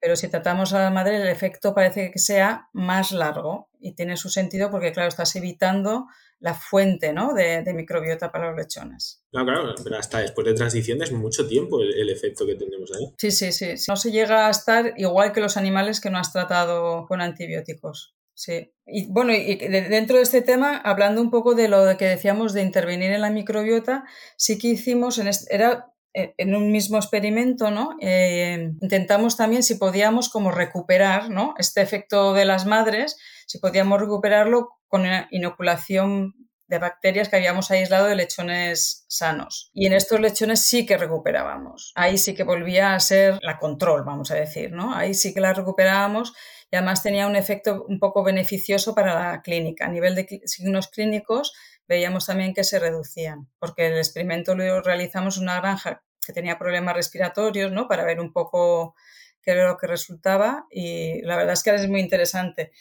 pero 0.00 0.16
si 0.16 0.28
tratamos 0.28 0.72
a 0.72 0.80
la 0.80 0.90
madre 0.90 1.16
el 1.16 1.28
efecto 1.28 1.74
parece 1.74 2.10
que 2.10 2.18
sea 2.18 2.68
más 2.72 3.12
largo 3.12 3.70
y 3.80 3.94
tiene 3.94 4.16
su 4.16 4.28
sentido 4.28 4.70
porque, 4.70 4.92
claro, 4.92 5.08
estás 5.08 5.34
evitando 5.36 6.06
la 6.38 6.54
fuente 6.54 7.12
¿no? 7.12 7.32
de, 7.32 7.64
microbiota 7.74 8.30
para 8.30 8.48
los 8.50 8.56
lechones. 8.58 9.22
No, 9.32 9.44
claro, 9.44 9.74
pero 9.82 9.96
hasta 9.96 10.18
después 10.18 10.46
de 10.46 10.54
transición 10.54 11.02
es 11.02 11.12
mucho 11.12 11.46
tiempo 11.46 11.80
el, 11.80 12.10
efecto 12.10 12.46
que 12.46 12.56
tenemos 12.56 12.90
ahí. 12.92 13.14
Sí, 13.18 13.30
sí, 13.30 13.52
sí. 13.52 13.74
No 13.88 13.96
se 13.96 14.10
llega 14.10 14.46
a 14.46 14.50
estar 14.50 14.94
igual 14.96 15.32
que 15.32 15.40
los 15.40 15.56
animales 15.56 16.00
que 16.00 16.10
no 16.10 16.18
has 16.18 16.32
tratado 16.32 17.06
con 17.06 17.20
antibióticos. 17.20 18.14
Sí. 18.34 18.70
Y 18.86 19.10
bueno, 19.10 19.32
y 19.32 19.56
dentro 19.56 20.18
de 20.18 20.22
este 20.22 20.42
tema, 20.42 20.76
hablando 20.76 21.22
un 21.22 21.30
poco 21.30 21.54
de 21.54 21.68
lo 21.68 21.96
que 21.96 22.04
decíamos 22.04 22.52
de 22.52 22.62
intervenir 22.62 23.12
en 23.12 23.22
la 23.22 23.30
microbiota, 23.30 24.04
sí 24.36 24.58
que 24.58 24.68
hicimos, 24.68 25.18
en 25.18 25.30
era 25.48 25.95
en 26.16 26.54
un 26.54 26.72
mismo 26.72 26.96
experimento, 26.96 27.70
¿no? 27.70 27.96
Eh, 28.00 28.72
intentamos 28.80 29.36
también 29.36 29.62
si 29.62 29.74
podíamos 29.74 30.30
como 30.30 30.50
recuperar, 30.50 31.28
¿no? 31.28 31.54
Este 31.58 31.82
efecto 31.82 32.32
de 32.32 32.46
las 32.46 32.64
madres, 32.64 33.18
si 33.46 33.58
podíamos 33.58 34.00
recuperarlo 34.00 34.70
con 34.88 35.02
una 35.02 35.28
inoculación 35.30 36.34
de 36.68 36.78
bacterias 36.78 37.28
que 37.28 37.36
habíamos 37.36 37.70
aislado 37.70 38.06
de 38.06 38.16
lechones 38.16 39.04
sanos. 39.08 39.70
Y 39.74 39.86
en 39.86 39.92
estos 39.92 40.18
lechones 40.18 40.62
sí 40.62 40.86
que 40.86 40.96
recuperábamos. 40.96 41.92
Ahí 41.94 42.18
sí 42.18 42.34
que 42.34 42.42
volvía 42.42 42.94
a 42.94 43.00
ser 43.00 43.38
la 43.42 43.58
control, 43.58 44.02
vamos 44.04 44.30
a 44.30 44.34
decir, 44.36 44.72
¿no? 44.72 44.94
Ahí 44.94 45.14
sí 45.14 45.34
que 45.34 45.40
la 45.40 45.52
recuperábamos 45.52 46.32
y 46.70 46.76
además 46.76 47.02
tenía 47.02 47.26
un 47.26 47.36
efecto 47.36 47.84
un 47.88 48.00
poco 48.00 48.24
beneficioso 48.24 48.94
para 48.94 49.32
la 49.32 49.42
clínica. 49.42 49.84
A 49.84 49.90
nivel 49.90 50.14
de 50.14 50.40
signos 50.46 50.88
clínicos 50.88 51.52
veíamos 51.88 52.26
también 52.26 52.54
que 52.54 52.64
se 52.64 52.78
reducían, 52.78 53.48
porque 53.58 53.86
el 53.86 53.98
experimento 53.98 54.54
lo 54.54 54.82
realizamos 54.82 55.36
en 55.36 55.44
una 55.44 55.60
granja 55.60 56.02
que 56.24 56.32
tenía 56.32 56.58
problemas 56.58 56.96
respiratorios, 56.96 57.70
¿no? 57.70 57.86
Para 57.88 58.04
ver 58.04 58.20
un 58.20 58.32
poco 58.32 58.94
qué 59.42 59.52
era 59.52 59.68
lo 59.68 59.76
que 59.76 59.86
resultaba 59.86 60.66
y 60.70 61.22
la 61.22 61.36
verdad 61.36 61.52
es 61.52 61.62
que 61.62 61.74
es 61.74 61.88
muy 61.88 62.00
interesante. 62.00 62.72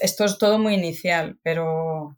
Esto 0.00 0.24
es 0.24 0.38
todo 0.38 0.58
muy 0.58 0.74
inicial, 0.74 1.38
pero 1.42 2.16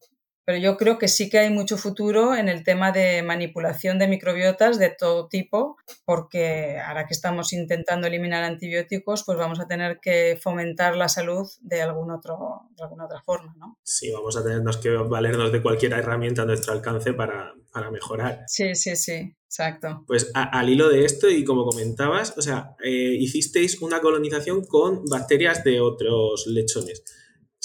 pero 0.48 0.60
yo 0.60 0.78
creo 0.78 0.96
que 0.96 1.08
sí 1.08 1.28
que 1.28 1.40
hay 1.40 1.50
mucho 1.50 1.76
futuro 1.76 2.34
en 2.34 2.48
el 2.48 2.64
tema 2.64 2.90
de 2.90 3.22
manipulación 3.22 3.98
de 3.98 4.08
microbiotas 4.08 4.78
de 4.78 4.88
todo 4.88 5.28
tipo, 5.28 5.76
porque 6.06 6.78
ahora 6.78 7.06
que 7.06 7.12
estamos 7.12 7.52
intentando 7.52 8.06
eliminar 8.06 8.42
antibióticos, 8.44 9.24
pues 9.26 9.36
vamos 9.36 9.60
a 9.60 9.66
tener 9.66 9.98
que 10.00 10.38
fomentar 10.42 10.96
la 10.96 11.10
salud 11.10 11.46
de, 11.60 11.82
algún 11.82 12.10
otro, 12.10 12.62
de 12.74 12.82
alguna 12.82 13.04
otra 13.04 13.20
forma, 13.20 13.54
¿no? 13.58 13.78
Sí, 13.82 14.10
vamos 14.10 14.38
a 14.38 14.42
tenernos 14.42 14.78
que 14.78 14.88
valernos 14.88 15.52
de 15.52 15.60
cualquier 15.60 15.92
herramienta 15.92 16.40
a 16.40 16.46
nuestro 16.46 16.72
alcance 16.72 17.12
para, 17.12 17.52
para 17.70 17.90
mejorar. 17.90 18.44
Sí, 18.46 18.74
sí, 18.74 18.96
sí, 18.96 19.36
exacto. 19.44 20.04
Pues 20.06 20.30
al 20.32 20.70
hilo 20.70 20.88
de 20.88 21.04
esto, 21.04 21.28
y 21.28 21.44
como 21.44 21.66
comentabas, 21.66 22.32
o 22.38 22.40
sea, 22.40 22.74
eh, 22.82 23.18
hicisteis 23.20 23.82
una 23.82 24.00
colonización 24.00 24.64
con 24.64 25.04
bacterias 25.04 25.62
de 25.62 25.82
otros 25.82 26.46
lechones. 26.46 27.04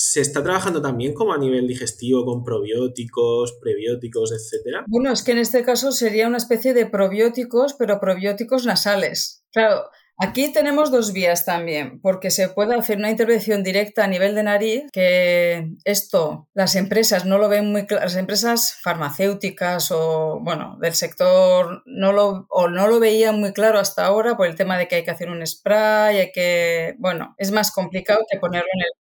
¿Se 0.05 0.19
está 0.19 0.43
trabajando 0.43 0.81
también 0.81 1.13
como 1.13 1.31
a 1.31 1.37
nivel 1.37 1.65
digestivo 1.65 2.25
con 2.25 2.43
probióticos, 2.43 3.57
prebióticos, 3.61 4.33
etcétera? 4.33 4.83
Bueno, 4.85 5.13
es 5.13 5.23
que 5.23 5.31
en 5.31 5.37
este 5.37 5.63
caso 5.63 5.93
sería 5.93 6.27
una 6.27 6.39
especie 6.39 6.73
de 6.73 6.85
probióticos, 6.85 7.73
pero 7.73 8.01
probióticos 8.01 8.65
nasales. 8.65 9.45
Claro, 9.53 9.85
Aquí 10.19 10.53
tenemos 10.53 10.91
dos 10.91 11.11
vías 11.11 11.43
también, 11.43 11.99
porque 11.99 12.29
se 12.29 12.49
puede 12.49 12.75
hacer 12.75 12.97
una 12.97 13.09
intervención 13.09 13.63
directa 13.63 14.03
a 14.03 14.07
nivel 14.07 14.35
de 14.35 14.43
nariz, 14.43 14.83
que 14.91 15.69
esto 15.85 16.47
las 16.53 16.75
empresas 16.75 17.25
no 17.25 17.37
lo 17.39 17.49
ven 17.49 17.71
muy 17.71 17.87
claro, 17.87 18.05
las 18.05 18.15
empresas 18.15 18.77
farmacéuticas 18.83 19.91
o, 19.91 20.39
bueno, 20.41 20.77
del 20.79 20.93
sector 20.93 21.81
no 21.85 22.13
lo, 22.13 22.45
o 22.49 22.67
no 22.69 22.87
lo 22.87 22.99
veían 22.99 23.39
muy 23.39 23.53
claro 23.53 23.79
hasta 23.79 24.05
ahora 24.05 24.37
por 24.37 24.47
el 24.47 24.55
tema 24.55 24.77
de 24.77 24.87
que 24.87 24.95
hay 24.95 25.03
que 25.03 25.11
hacer 25.11 25.29
un 25.29 25.45
spray, 25.45 26.17
hay 26.19 26.31
que, 26.31 26.95
bueno, 26.99 27.33
es 27.37 27.51
más 27.51 27.71
complicado 27.71 28.21
que 28.29 28.39
ponerlo 28.39 28.69
en 28.73 28.81
el. 28.81 28.91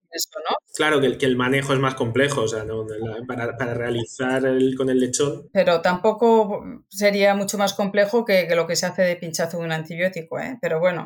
Claro, 0.75 1.01
que 1.01 1.07
el, 1.07 1.17
que 1.19 1.25
el 1.25 1.37
manejo 1.37 1.73
es 1.73 1.79
más 1.79 1.95
complejo, 1.95 2.43
o 2.43 2.49
sea, 2.49 2.67
para, 3.27 3.57
para, 3.57 3.73
realizar 3.73 4.45
el, 4.45 4.75
con 4.77 4.91
el 4.91 5.01
lechón. 5.01 5.49
Pero 5.53 5.81
tampoco 5.81 6.63
sería 6.91 7.35
mucho 7.35 7.57
más 7.57 7.73
complejo 7.73 8.25
que, 8.25 8.47
que 8.47 8.55
lo 8.55 8.67
que 8.67 8.77
se 8.77 8.87
hace 8.87 9.03
de 9.03 9.17
pinchazo 9.17 9.59
de 9.59 9.65
un 9.65 9.73
antibiótico, 9.73 10.39
¿eh? 10.39 10.59
Pero 10.61 10.81
bueno, 10.81 11.02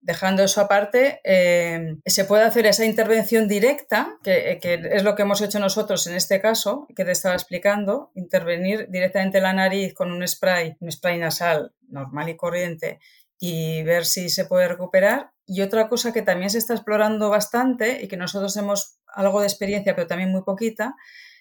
dejando 0.00 0.42
eso 0.42 0.60
aparte, 0.60 1.20
eh, 1.24 1.96
se 2.06 2.24
puede 2.24 2.44
hacer 2.44 2.64
esa 2.66 2.84
intervención 2.84 3.46
directa, 3.46 4.16
que, 4.22 4.58
es 4.62 5.02
lo 5.02 5.14
que 5.14 5.22
hemos 5.22 5.42
hecho 5.42 5.58
nosotros 5.58 6.06
en 6.06 6.14
este 6.14 6.40
caso, 6.40 6.86
que 6.96 7.04
te 7.04 7.10
estaba 7.12 7.34
explicando, 7.34 8.10
intervenir 8.14 8.88
directamente 8.88 9.38
en 9.38 9.44
la 9.44 9.52
nariz 9.52 9.92
con 9.92 10.10
un 10.10 10.26
spray, 10.26 10.76
un 10.80 10.90
spray 10.90 11.18
nasal 11.18 11.74
normal 11.88 12.30
y 12.30 12.36
corriente, 12.36 13.00
y 13.38 13.82
ver 13.82 14.06
si 14.06 14.30
se 14.30 14.46
puede 14.46 14.68
recuperar. 14.68 15.32
Y 15.46 15.60
otra 15.60 15.88
cosa 15.88 16.12
que 16.12 16.22
también 16.22 16.50
se 16.50 16.58
está 16.58 16.74
explorando 16.74 17.30
bastante 17.30 18.02
y 18.02 18.08
que 18.08 18.16
nosotros 18.16 18.56
hemos 18.56 18.98
algo 19.06 19.40
de 19.40 19.46
experiencia, 19.46 19.94
pero 19.94 20.06
también 20.06 20.30
muy 20.30 20.42
poquita, 20.42 20.96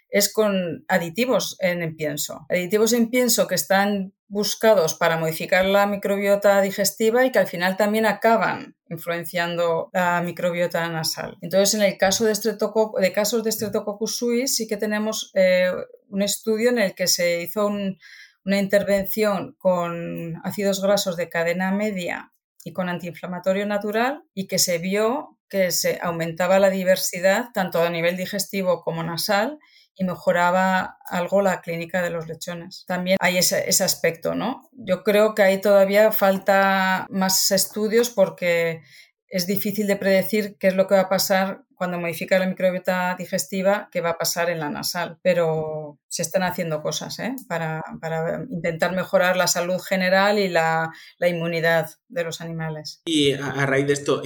es 0.10 0.32
con 0.32 0.86
aditivos 0.88 1.58
en 1.60 1.82
el 1.82 1.96
pienso. 1.96 2.46
Aditivos 2.50 2.94
en 2.94 3.10
pienso 3.10 3.48
que 3.48 3.56
están 3.56 4.14
buscados 4.28 4.94
para 4.94 5.18
modificar 5.18 5.66
la 5.66 5.88
microbiota 5.88 6.62
digestiva 6.62 7.26
y 7.26 7.32
que 7.32 7.40
al 7.40 7.48
final 7.48 7.78
también 7.78 8.06
acaban 8.06 8.76
influenciando 8.90 9.90
la 9.94 10.22
microbiota 10.22 10.88
nasal. 10.90 11.38
Entonces, 11.42 11.76
en 11.76 11.84
el 11.84 11.98
caso 11.98 12.26
de, 12.26 12.34
de 12.34 13.14
casos 13.14 13.44
de 13.44 13.52
Streptococcus 13.52 14.18
suis, 14.18 14.56
sí 14.56 14.68
que 14.68 14.78
tenemos 14.78 15.32
eh, 15.34 15.72
un 16.10 16.22
estudio 16.22 16.70
en 16.70 16.80
el 16.80 16.96
que 16.96 17.08
se 17.08 17.42
hizo 17.42 17.68
una 17.68 18.60
intervención 18.60 19.56
con 19.58 20.40
ácidos 20.44 20.82
grasos 20.82 21.18
de 21.18 21.30
cadena 21.30 21.72
media 21.72 22.34
y 22.64 22.74
con 22.74 22.90
antiinflamatorio 22.90 23.66
natural 23.66 24.24
y 24.34 24.48
que 24.48 24.60
se 24.60 24.78
vio 24.78 25.38
que 25.50 25.72
se 25.72 26.00
aumentaba 26.02 26.60
la 26.60 26.70
diversidad 26.70 27.48
tanto 27.54 27.82
a 27.82 27.90
nivel 27.90 28.18
digestivo 28.18 28.82
como 28.82 29.04
nasal 29.04 29.60
y 29.98 30.06
mejoraba 30.06 30.98
algo 31.06 31.42
la 31.42 31.62
clínica 31.62 32.02
de 32.02 32.12
los 32.12 32.28
lechones. 32.28 32.86
También 32.88 33.18
hay 33.20 33.38
ese, 33.38 33.68
ese, 33.68 33.84
aspecto, 33.84 34.36
¿no? 34.36 34.70
Yo 34.74 35.04
creo 35.04 35.34
que 35.34 35.42
ahí 35.42 35.60
todavía 35.60 36.12
falta 36.12 37.08
más 37.10 37.52
estudios 37.52 38.10
porque 38.10 38.82
es 39.28 39.48
difícil 39.48 39.88
de 39.88 39.98
predecir 39.98 40.58
qué 40.60 40.68
es 40.68 40.76
lo 40.76 40.88
que 40.88 40.96
va 40.96 41.02
a 41.02 41.10
pasar 41.10 41.64
cuando 41.78 42.00
modifica 42.00 42.40
la 42.40 42.48
microbiota 42.48 43.16
digestiva, 43.18 43.88
qué 43.92 44.02
va 44.02 44.12
a 44.12 44.18
pasar 44.18 44.50
en 44.50 44.60
la 44.60 44.70
nasal. 44.70 45.20
Pero 45.22 46.00
se 46.08 46.24
están 46.24 46.42
haciendo 46.42 46.82
cosas 46.82 47.20
¿eh? 47.20 47.36
para, 47.48 47.84
para, 48.02 48.46
intentar 48.50 48.96
mejorar 48.96 49.38
la 49.38 49.46
salud 49.46 49.80
general 49.80 50.40
y 50.40 50.48
la, 50.48 50.92
la 51.20 51.28
inmunidad 51.28 51.88
de 52.08 52.24
los 52.24 52.42
animales. 52.42 53.02
Y 53.06 53.34
a, 53.34 53.66
raíz 53.68 53.86
de 53.86 53.94
esto, 53.94 54.24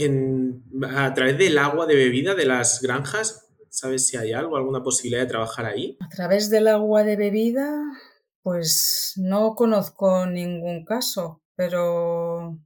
a 0.96 1.14
través 1.14 1.38
del 1.38 1.58
agua 1.58 1.86
de 1.88 1.96
bebida 1.96 2.36
de 2.36 2.46
las 2.46 2.82
granjas, 2.82 3.41
¿Sabes 3.72 4.06
si 4.06 4.18
hay 4.18 4.34
algo, 4.34 4.58
alguna 4.58 4.84
posibilidad 4.84 5.22
de 5.22 5.30
trabajar 5.30 5.66
ahí? 5.66 5.98
A 6.02 6.10
través 6.10 6.50
del 6.50 6.68
agua 6.68 7.04
de 7.04 7.16
bebida, 7.16 7.72
pues 8.44 9.14
no 9.16 9.56
conozco 9.56 10.26
ningún 10.26 10.84
caso, 10.84 11.42
pero 11.56 12.60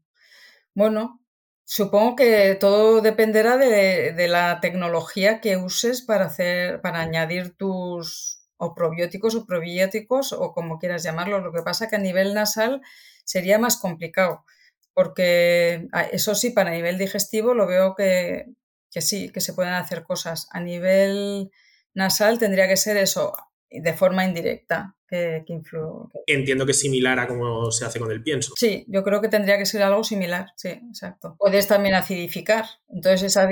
bueno, 0.73 1.21
supongo 1.63 2.15
que 2.15 2.57
todo 2.59 3.01
dependerá 3.01 3.55
de, 3.57 4.27
la 4.27 4.59
tecnología 4.61 5.41
que 5.41 5.57
uses 5.57 6.01
para 6.01 6.25
hacer, 6.25 6.81
para 6.81 7.01
añadir 7.01 7.55
tus 7.55 8.41
o 8.57 8.73
probióticos 8.73 9.35
o 9.35 9.45
probióticos 9.45 10.33
o 10.33 10.53
como 10.53 10.79
quieras 10.79 11.03
llamarlo. 11.03 11.39
Lo 11.39 11.53
que 11.53 11.61
pasa 11.61 11.87
que 11.87 11.97
a 11.97 11.99
nivel 11.99 12.33
nasal 12.33 12.81
sería 13.25 13.59
más 13.59 13.77
complicado, 13.77 14.43
porque 14.95 15.87
eso 16.11 16.33
sí, 16.33 16.49
para 16.49 16.71
nivel 16.71 16.97
digestivo 16.97 17.53
lo 17.53 17.67
veo 17.67 17.93
que 17.93 18.47
que 18.95 19.01
sí, 19.01 19.29
que 19.29 19.41
se 19.41 19.53
pueden 19.53 19.73
hacer 19.73 20.03
cosas. 20.03 20.47
A 20.51 20.61
nivel 20.61 21.51
nasal 21.93 22.39
tendría 22.39 22.65
que 22.69 22.77
ser 22.77 22.95
eso, 22.95 23.35
de 23.69 23.93
forma 23.93 24.25
indirecta 24.25 24.95
que, 25.07 25.43
que 25.45 25.61
Entiendo 26.27 26.65
que 26.65 26.71
es 26.71 26.79
similar 26.79 27.19
a 27.19 27.27
cómo 27.27 27.71
se 27.71 27.85
hace 27.85 27.99
con 27.99 28.11
el 28.11 28.23
pienso. 28.23 28.53
Sí, 28.57 28.85
yo 28.87 29.03
creo 29.03 29.21
que 29.21 29.27
tendría 29.27 29.57
que 29.57 29.65
ser 29.65 29.83
algo 29.83 30.03
similar, 30.03 30.47
sí, 30.55 30.69
exacto. 30.69 31.35
Puedes 31.37 31.67
también 31.67 31.95
acidificar. 31.95 32.65
Entonces 32.89 33.23
esa 33.23 33.47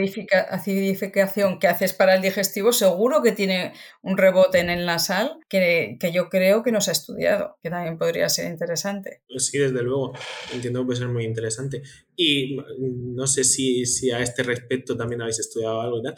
acidificación 0.50 1.60
que 1.60 1.68
haces 1.68 1.94
para 1.94 2.16
el 2.16 2.22
digestivo 2.22 2.74
seguro 2.74 3.22
que 3.22 3.34
tiene 3.34 3.74
un 4.02 4.18
rebote 4.18 4.60
en 4.60 4.70
el 4.70 4.86
nasal 4.86 5.38
que, 5.48 5.98
que 6.00 6.12
yo 6.12 6.30
creo 6.30 6.64
que 6.64 6.72
nos 6.72 6.88
ha 6.88 6.92
estudiado, 6.92 7.58
que 7.62 7.70
también 7.70 7.98
podría 7.98 8.30
ser 8.30 8.52
interesante. 8.52 9.22
Sí, 9.38 9.58
desde 9.58 9.84
luego. 9.84 10.14
Entiendo 10.54 10.82
que 10.82 10.86
puede 10.86 11.00
ser 11.00 11.10
muy 11.10 11.26
interesante. 11.26 11.84
Y 12.16 12.58
no 12.80 13.28
sé 13.28 13.44
si, 13.44 13.86
si 13.86 14.12
a 14.12 14.20
este 14.22 14.44
respecto 14.44 14.98
también 14.98 15.22
habéis 15.22 15.40
estudiado 15.40 15.82
algo 15.82 16.00
y 16.00 16.04
tal. 16.04 16.16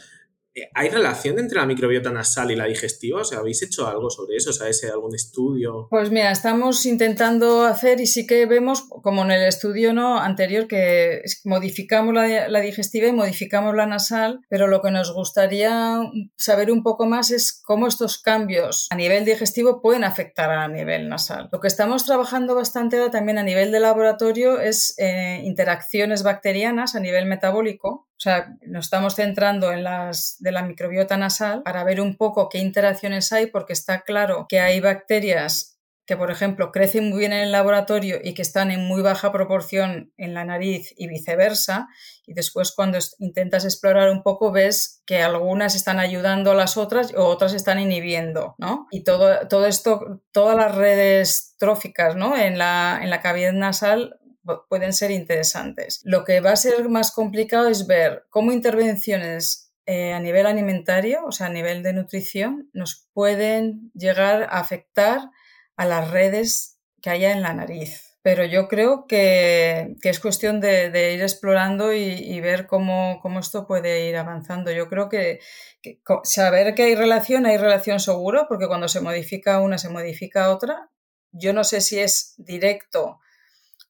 ¿Hay 0.73 0.89
relación 0.89 1.37
entre 1.39 1.59
la 1.59 1.65
microbiota 1.65 2.11
nasal 2.11 2.51
y 2.51 2.55
la 2.55 2.65
digestiva? 2.65 3.21
O 3.21 3.23
sea, 3.23 3.39
¿habéis 3.39 3.61
hecho 3.61 3.87
algo 3.87 4.09
sobre 4.09 4.37
eso? 4.37 4.53
¿Sabes 4.53 4.79
si 4.79 4.85
hay 4.85 4.93
algún 4.93 5.13
estudio? 5.13 5.87
Pues 5.89 6.11
mira, 6.11 6.31
estamos 6.31 6.85
intentando 6.85 7.65
hacer 7.65 7.99
y 7.99 8.05
sí 8.05 8.25
que 8.25 8.45
vemos, 8.45 8.83
como 8.83 9.23
en 9.23 9.31
el 9.31 9.43
estudio 9.43 9.93
¿no? 9.93 10.19
anterior, 10.19 10.67
que 10.67 11.21
modificamos 11.43 12.13
la, 12.13 12.47
la, 12.47 12.61
digestiva 12.61 13.07
y 13.07 13.11
modificamos 13.11 13.75
la 13.75 13.85
nasal, 13.85 14.39
pero 14.49 14.67
lo 14.67 14.81
que 14.81 14.91
nos 14.91 15.13
gustaría 15.13 15.99
saber 16.37 16.71
un 16.71 16.83
poco 16.83 17.05
más 17.05 17.31
es 17.31 17.61
cómo 17.63 17.87
estos 17.87 18.17
cambios 18.17 18.87
a 18.91 18.95
nivel 18.95 19.25
digestivo 19.25 19.81
pueden 19.81 20.03
afectar 20.03 20.49
a 20.49 20.67
nivel 20.67 21.09
nasal. 21.09 21.49
Lo 21.51 21.59
que 21.59 21.67
estamos 21.67 22.05
trabajando 22.05 22.55
bastante 22.55 22.97
ahora 22.97 23.11
también 23.11 23.37
a 23.37 23.43
nivel 23.43 23.71
de 23.71 23.81
laboratorio 23.81 24.59
es 24.61 24.95
eh, 24.97 25.41
interacciones 25.43 26.23
bacterianas 26.23 26.95
a 26.95 26.99
nivel 26.99 27.25
metabólico 27.25 28.07
o 28.17 28.19
sea, 28.19 28.55
nos 28.61 28.85
estamos 28.85 29.15
centrando 29.15 29.73
en 29.73 29.83
las 29.83 30.37
de 30.39 30.53
la 30.53 30.63
microbiota 30.63 31.17
nasal 31.17 31.63
para 31.63 31.83
ver 31.83 31.99
un 31.99 32.15
poco 32.15 32.47
qué 32.47 32.59
interacciones 32.59 33.31
hay, 33.33 33.47
porque 33.47 33.73
está 33.73 34.01
claro 34.01 34.45
que 34.47 34.61
hay 34.61 34.79
bacterias 34.79 35.75
que, 36.05 36.15
por 36.15 36.31
ejemplo, 36.31 36.71
crecen 36.71 37.09
muy 37.09 37.19
bien 37.19 37.33
en 37.33 37.41
el 37.41 37.51
laboratorio 37.51 38.19
y 38.23 38.33
que 38.35 38.43
están 38.43 38.69
en 38.71 38.85
muy 38.85 39.01
baja 39.01 39.31
proporción 39.31 40.13
en 40.17 40.33
la 40.33 40.45
nariz 40.45 40.93
y 40.95 41.07
viceversa. 41.07 41.87
Y 42.27 42.33
después 42.33 42.71
cuando 42.73 42.99
intentas 43.19 43.65
explorar 43.65 44.11
un 44.11 44.21
poco 44.21 44.51
ves 44.51 45.01
que 45.05 45.23
algunas 45.23 45.75
están 45.75 45.99
ayudando 45.99 46.51
a 46.51 46.55
las 46.55 46.77
otras 46.77 47.13
o 47.15 47.25
otras 47.25 47.53
están 47.53 47.79
inhibiendo, 47.79 48.55
¿no? 48.59 48.87
Y 48.91 49.03
todo, 49.03 49.47
todo 49.47 49.65
esto, 49.65 50.21
todas 50.31 50.55
las 50.55 50.75
redes 50.75 51.55
tróficas, 51.57 52.15
¿no? 52.15 52.37
En 52.37 52.59
la, 52.59 52.99
en 53.01 53.09
la 53.09 53.21
cavidad 53.21 53.53
nasal 53.53 54.19
pueden 54.69 54.93
ser 54.93 55.11
interesantes. 55.11 56.01
Lo 56.03 56.23
que 56.23 56.39
va 56.39 56.51
a 56.51 56.55
ser 56.55 56.87
más 56.89 57.11
complicado 57.11 57.67
es 57.69 57.87
ver 57.87 58.25
cómo 58.29 58.51
intervenciones 58.51 59.73
eh, 59.85 60.13
a 60.13 60.19
nivel 60.19 60.45
alimentario, 60.45 61.25
o 61.25 61.31
sea, 61.31 61.47
a 61.47 61.51
nivel 61.51 61.83
de 61.83 61.93
nutrición, 61.93 62.69
nos 62.73 63.07
pueden 63.13 63.91
llegar 63.93 64.43
a 64.43 64.59
afectar 64.59 65.29
a 65.75 65.85
las 65.85 66.09
redes 66.09 66.79
que 67.01 67.11
haya 67.11 67.31
en 67.31 67.41
la 67.41 67.53
nariz. 67.53 68.17
Pero 68.23 68.43
yo 68.43 68.67
creo 68.67 69.05
que, 69.05 69.95
es 70.01 70.19
cuestión 70.19 70.59
de, 70.59 71.13
ir 71.13 71.21
explorando 71.21 71.93
y, 71.93 72.39
ver 72.39 72.65
cómo, 72.65 73.21
esto 73.39 73.67
puede 73.67 74.09
ir 74.09 74.17
avanzando. 74.17 74.71
Yo 74.71 74.89
creo 74.89 75.09
que, 75.09 75.39
que, 75.83 75.99
saber 76.23 76.73
que 76.73 76.81
hay 76.81 76.95
relación, 76.95 77.45
hay 77.45 77.57
relación 77.57 77.99
seguro, 77.99 78.47
porque 78.49 78.67
cuando 78.67 78.87
se 78.87 79.01
modifica 79.01 79.59
una, 79.59 79.77
se 79.77 79.89
modifica 79.89 80.49
otra. 80.49 80.89
Yo 81.31 81.53
no 81.53 81.63
sé 81.63 81.81
si 81.81 81.99
es 81.99 82.33
directo 82.37 83.19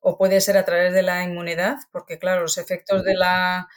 o 0.07 0.19
puede 0.19 0.39
ser 0.39 0.55
a 0.55 0.65
través 0.65 0.93
de 0.93 1.01
la 1.01 1.23
inmunidad, 1.23 1.77
porque 1.91 2.19
claro, 2.19 2.41
los 2.43 2.59
efectos 2.59 3.03
de 3.03 3.15
la, 3.15 3.67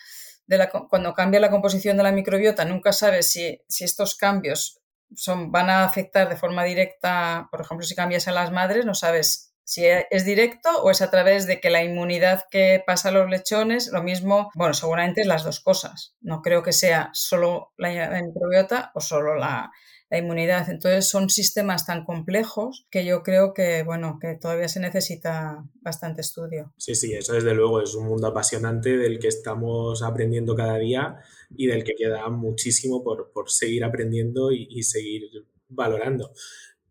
de 0.47 0.59
la 0.59 0.69
cuando 0.69 1.15
cambia 1.15 1.41
la 1.41 1.51
composición 1.51 1.97
de 1.97 2.03
la 2.03 2.13
microbiota, 2.13 2.67
nunca 2.67 2.93
sabes 2.93 3.31
si, 3.31 3.63
si 3.67 3.85
estos 3.85 4.15
cambios 4.15 4.79
son, 5.15 5.51
van 5.51 5.71
a 5.71 5.85
afectar 5.85 6.29
de 6.29 6.37
forma 6.37 6.65
directa, 6.65 7.49
por 7.51 7.63
ejemplo, 7.63 7.87
si 7.87 7.95
cambias 7.95 8.29
a 8.29 8.33
las 8.33 8.53
madres, 8.53 8.85
no 8.85 8.95
sabes 8.95 9.48
si 9.69 9.85
es 9.85 10.25
directo 10.25 10.71
o 10.83 10.91
es 10.91 11.03
a 11.03 11.11
través 11.11 11.47
de 11.47 11.61
que 11.61 11.69
la 11.69 11.85
inmunidad 11.85 12.45
que 12.51 12.83
pasa 12.87 13.11
a 13.11 13.13
los 13.13 13.29
lechones, 13.29 13.91
lo 13.93 14.03
mismo, 14.03 14.49
bueno, 14.55 14.73
seguramente 14.73 15.21
es 15.21 15.27
las 15.27 15.45
dos 15.45 15.61
cosas. 15.61 16.15
No 16.23 16.41
creo 16.41 16.63
que 16.63 16.73
sea 16.73 17.11
solo 17.13 17.75
la 17.77 18.19
microbiota 18.23 18.93
o 18.95 19.01
solo 19.03 19.35
la, 19.35 19.71
inmunidad. 20.11 20.71
Entonces 20.71 21.11
son 21.11 21.29
sistemas 21.29 21.85
tan 21.85 22.07
complejos 22.07 22.87
que 22.91 23.05
yo 23.05 23.23
creo 23.23 23.53
que, 23.53 23.83
bueno, 23.83 24.19
que 24.19 24.37
todavía 24.37 24.69
se 24.69 24.81
necesita 24.81 25.63
bastante 25.83 26.23
estudio. 26.23 26.73
Sí, 26.79 26.95
sí, 26.95 27.13
eso 27.13 27.35
desde 27.35 27.53
luego 27.53 27.83
es 27.83 27.95
un 27.95 28.07
mundo 28.07 28.29
apasionante 28.29 28.97
del 28.97 29.19
que 29.19 29.29
estamos 29.29 30.03
aprendiendo 30.03 30.57
cada 30.57 30.79
día 30.79 31.19
y 31.51 31.67
del 31.67 31.85
que 31.85 31.95
queda 31.95 32.27
muchísimo 32.31 33.05
por, 33.05 33.51
seguir 33.51 33.85
aprendiendo 33.85 34.51
y, 34.51 34.83
seguir 34.83 35.25
valorando. 35.69 36.33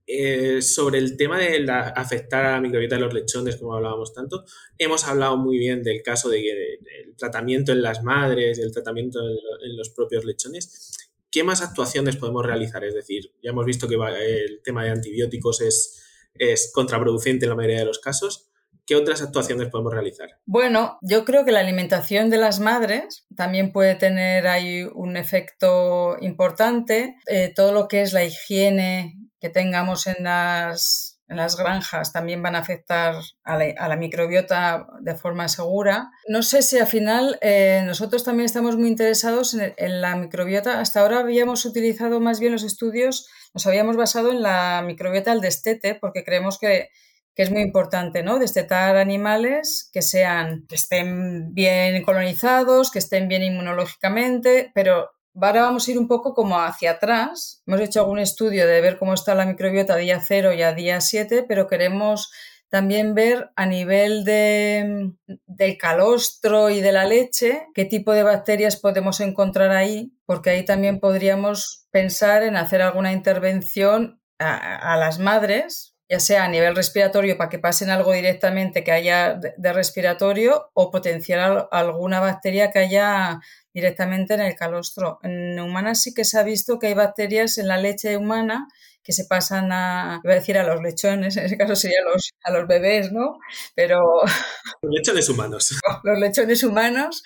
Eh, 0.09 0.61
sobre 0.61 0.99
el 0.99 1.17
tema 1.17 1.37
de 1.37 1.69
afectar 1.69 2.45
a 2.45 2.53
la 2.53 2.61
microbiota 2.61 2.95
de 2.95 3.01
los 3.01 3.13
lechones, 3.13 3.57
como 3.57 3.75
hablábamos 3.75 4.13
tanto, 4.13 4.45
hemos 4.77 5.05
hablado 5.05 5.37
muy 5.37 5.57
bien 5.57 5.83
del 5.83 6.01
caso 6.01 6.29
de, 6.29 6.39
del 6.39 7.15
tratamiento 7.17 7.73
en 7.73 7.81
las 7.81 8.03
madres, 8.03 8.57
del 8.57 8.71
tratamiento 8.71 9.19
en 9.19 9.75
los 9.75 9.89
propios 9.89 10.23
lechones. 10.23 10.97
¿qué 11.31 11.43
más 11.43 11.61
actuaciones 11.61 12.15
podemos 12.15 12.45
realizar? 12.45 12.83
Es 12.83 12.95
decir, 12.95 13.31
ya 13.43 13.51
hemos 13.51 13.65
visto 13.65 13.87
que 13.87 13.95
el 13.95 14.61
tema 14.63 14.83
de 14.83 14.89
antibióticos 14.89 15.61
es, 15.61 16.03
es 16.33 16.71
contraproducente 16.73 17.45
en 17.45 17.49
la 17.49 17.55
mayoría 17.55 17.79
de 17.79 17.85
los 17.85 17.99
casos. 17.99 18.49
¿Qué 18.87 18.95
otras 18.95 19.21
actuaciones 19.21 19.67
podemos 19.67 19.93
realizar? 19.93 20.29
Bueno, 20.45 20.97
yo 21.01 21.25
creo 21.25 21.43
que 21.43 21.51
la 21.51 21.59
alimentación 21.59 22.29
de 22.29 22.37
las 22.37 22.59
madres 22.59 23.27
también 23.35 23.73
puede 23.73 23.95
tener 23.95 24.47
ahí 24.47 24.83
un 24.95 25.17
efecto 25.17 26.15
importante. 26.21 27.17
Eh, 27.27 27.51
todo 27.53 27.73
lo 27.73 27.87
que 27.87 28.01
es 28.01 28.13
la 28.13 28.23
higiene 28.23 29.26
que 29.39 29.49
tengamos 29.49 30.07
en 30.07 30.23
las 30.23 31.17
en 31.29 31.37
las 31.37 31.57
granjas 31.57 32.13
también 32.13 32.41
van 32.41 32.55
a 32.55 32.59
afectar 32.59 33.15
a 33.43 33.57
la, 33.57 33.95
microbiota 33.97 34.87
de 35.01 35.15
forma 35.15 35.49
segura. 35.49 36.09
No 36.27 36.41
sé 36.41 36.61
si 36.61 36.79
al 36.79 36.87
final 36.87 37.37
eh, 37.41 37.83
nosotros 37.85 38.23
también 38.23 38.45
estamos 38.45 38.77
muy 38.77 38.87
interesados 38.87 39.53
en, 39.53 40.01
la 40.01 40.15
microbiota. 40.15 40.79
Hasta 40.79 41.01
ahora 41.01 41.19
habíamos 41.19 41.65
utilizado 41.65 42.21
más 42.21 42.39
bien 42.39 42.53
los 42.53 42.63
estudios, 42.63 43.27
nos 43.53 43.67
habíamos 43.67 43.97
basado 43.97 44.31
en 44.31 44.41
la 44.41 44.81
microbiota 44.85 45.31
del 45.31 45.41
destete 45.41 45.95
porque 45.95 46.23
creemos 46.23 46.57
que, 46.59 46.89
que 47.35 47.43
es 47.43 47.51
muy 47.51 47.61
importante, 47.61 48.23
¿no? 48.23 48.39
Destetar 48.39 48.95
animales 48.95 49.89
que 49.91 50.01
sean, 50.01 50.65
que 50.69 50.75
estén 50.75 51.53
bien 51.53 52.03
colonizados, 52.03 52.89
que 52.89 52.99
estén 52.99 53.27
bien 53.27 53.43
inmunológicamente, 53.43 54.71
pero 54.73 55.09
Ahora 55.39 55.61
vamos 55.61 55.87
a 55.87 55.91
ir 55.91 55.99
un 55.99 56.07
poco 56.07 56.33
como 56.33 56.59
hacia 56.59 56.91
atrás. 56.91 57.61
Hemos 57.67 57.81
hecho 57.81 57.99
algún 57.99 58.19
estudio 58.19 58.65
de 58.65 58.81
ver 58.81 58.97
cómo 58.97 59.13
está 59.13 59.35
la 59.35 59.45
microbiota 59.45 59.93
a 59.93 59.97
día 59.97 60.19
0 60.19 60.53
y 60.53 60.63
a 60.63 60.73
día 60.73 60.99
7, 60.99 61.45
pero 61.47 61.67
queremos 61.67 62.31
también 62.69 63.13
ver 63.13 63.49
a 63.55 63.65
nivel 63.65 64.25
de, 64.25 65.13
del 65.45 65.77
calostro 65.77 66.69
y 66.69 66.81
de 66.81 66.91
la 66.91 67.05
leche 67.05 67.67
qué 67.73 67.85
tipo 67.85 68.11
de 68.13 68.23
bacterias 68.23 68.77
podemos 68.77 69.19
encontrar 69.21 69.71
ahí, 69.71 70.11
porque 70.25 70.49
ahí 70.49 70.65
también 70.65 70.99
podríamos 70.99 71.87
pensar 71.91 72.43
en 72.43 72.57
hacer 72.57 72.81
alguna 72.81 73.13
intervención 73.13 74.19
a, 74.39 74.97
las 74.97 75.17
madres, 75.19 75.96
ya 76.09 76.19
sea 76.19 76.45
a 76.45 76.47
nivel 76.47 76.75
respiratorio 76.75 77.37
para 77.37 77.49
que 77.49 77.59
pasen 77.59 77.89
algo 77.89 78.13
directamente 78.13 78.83
que 78.83 78.91
haya 78.91 79.33
de 79.35 79.73
respiratorio 79.73 80.71
o 80.73 80.89
potenciar 80.89 81.67
alguna 81.71 82.19
bacteria 82.19 82.71
que 82.71 82.79
haya 82.79 83.39
directamente 83.73 84.33
en 84.33 84.41
el 84.41 84.55
calostro. 84.55 85.19
En 85.23 85.59
humanas 85.59 86.01
sí 86.01 86.13
que 86.13 86.25
se 86.25 86.39
ha 86.39 86.43
visto 86.43 86.79
que 86.79 86.87
hay 86.87 86.93
bacterias 86.93 87.57
en 87.57 87.67
la 87.67 87.77
leche 87.77 88.15
humana 88.17 88.67
que 89.07 89.13
se 89.13 89.23
pasan 89.23 89.71
a, 89.71 90.19
iba 90.21 90.33
a 90.33 90.35
decir 90.35 90.57
a 90.57 90.63
los 90.63 90.81
lechones, 90.81 91.37
en 91.37 91.45
ese 91.45 91.57
caso 91.57 91.77
sería 91.77 91.99
a 92.05 92.11
los, 92.11 92.31
a 92.43 92.51
los 92.51 92.67
bebés, 92.67 93.13
¿no? 93.13 93.39
Pero... 93.73 94.01
Los 94.81 94.91
lechones 94.93 95.29
humanos. 95.29 95.79
Los 96.03 96.19
lechones 96.19 96.61
humanos. 96.63 97.23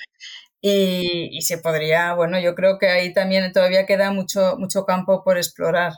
Y, 0.63 1.41
se 1.41 1.58
podría, 1.58 2.13
bueno, 2.13 2.39
yo 2.39 2.54
creo 2.54 2.78
que 2.78 2.88
ahí 2.88 3.13
también 3.13 3.52
todavía 3.52 3.88
queda 3.88 4.12
mucho, 4.12 4.58
mucho 4.60 4.86
campo 4.86 5.24
por 5.24 5.38
explorar. 5.38 5.94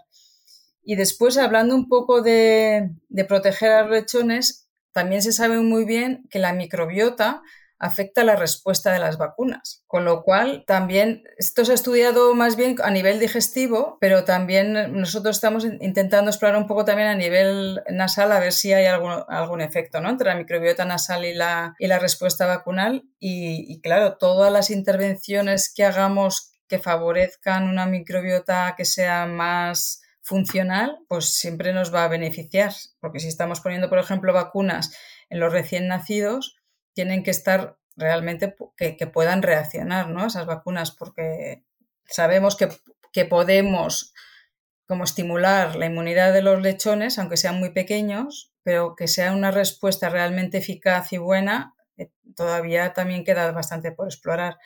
Y 0.84 0.96
después, 0.96 1.38
hablando 1.38 1.76
un 1.76 1.88
poco 1.88 2.22
de, 2.22 2.91
proteger 3.28 3.72
a 3.72 3.82
los 3.84 3.91
lechones, 3.91 4.69
también 4.91 5.22
se 5.22 5.32
sabe 5.32 5.60
muy 5.60 5.86
bien 5.86 6.26
que 6.30 6.39
la 6.39 6.54
microbiota 6.54 7.41
afecta 7.80 8.24
la 8.24 8.36
respuesta 8.36 8.93
de 8.93 9.00
las 9.00 9.17
vacunas. 9.17 9.84
Con 9.88 10.06
lo 10.06 10.24
cual, 10.24 10.63
también 10.67 11.24
esto 11.38 11.65
se 11.65 11.72
ha 11.72 11.76
estudiado 11.76 12.34
más 12.34 12.56
bien 12.56 12.78
a 12.82 12.91
nivel 12.91 13.19
digestivo, 13.19 13.98
pero 14.00 14.24
también 14.24 14.93
nosotros 14.93 15.36
estamos 15.36 15.65
intentando 15.65 16.32
explorar 16.32 16.58
un 16.58 16.67
poco 16.67 16.86
también 16.86 17.10
a 17.10 17.15
nivel 17.15 17.82
nasal 17.89 18.32
a 18.32 18.39
ver 18.39 18.54
si 18.54 18.72
hay 18.72 18.86
algún, 18.86 19.12
algún 19.28 19.60
efecto 19.60 20.00
¿no? 20.00 20.10
entre 20.10 20.30
la 20.30 20.36
microbiota 20.36 20.86
nasal 20.86 21.26
y 21.26 21.34
la, 21.34 21.76
y 21.78 21.88
la 21.88 22.00
respuesta 22.00 22.46
vacunal. 22.46 23.04
Y 23.19 23.82
claro, 23.82 24.17
todas 24.17 24.52
las 24.52 24.69
intervenciones 24.69 25.74
que 25.74 25.84
hagamos 25.84 26.54
que 26.67 26.80
favorezcan 26.80 27.67
una 27.67 27.86
microbiota 27.86 28.76
que 28.78 28.86
sea 28.86 29.26
más 29.26 30.02
funcional, 30.23 30.99
pues 31.07 31.25
siempre 31.25 31.73
nos 31.73 31.93
va 31.93 32.05
a 32.05 32.07
beneficiar, 32.07 32.73
porque 32.99 33.19
si 33.19 33.27
estamos 33.27 33.59
poniendo, 33.59 33.89
por 33.89 33.99
ejemplo, 33.99 34.33
vacunas 34.33 34.95
en 35.29 35.39
los 35.39 35.51
recién 35.51 35.88
nacidos, 35.88 36.57
tienen 36.93 37.23
que 37.23 37.31
estar 37.31 37.77
realmente 37.95 38.55
que, 38.77 39.07
puedan 39.07 39.43
reaccionar 39.43 40.09
¿no? 40.09 40.25
esas 40.25 40.45
vacunas, 40.45 40.91
porque 40.91 41.63
sabemos 42.05 42.55
que, 42.55 42.69
que, 43.12 43.25
podemos 43.25 44.13
como 44.88 45.03
estimular 45.03 45.75
la 45.75 45.86
inmunidad 45.86 46.33
de 46.33 46.41
los 46.41 46.62
lechones, 46.62 47.19
aunque 47.19 47.38
sean 47.38 47.59
muy 47.59 47.71
pequeños, 47.71 48.53
pero 48.63 48.95
que 48.95 49.07
sea 49.07 49.33
una 49.33 49.51
respuesta 49.51 50.09
realmente 50.09 50.57
eficaz 50.57 51.12
y 51.13 51.17
buena, 51.17 51.75
eh, 51.97 52.09
todavía 52.36 52.93
también 52.93 53.25
queda 53.25 53.51
bastante 53.51 53.91
por 53.91 54.07
explorar. 54.07 54.57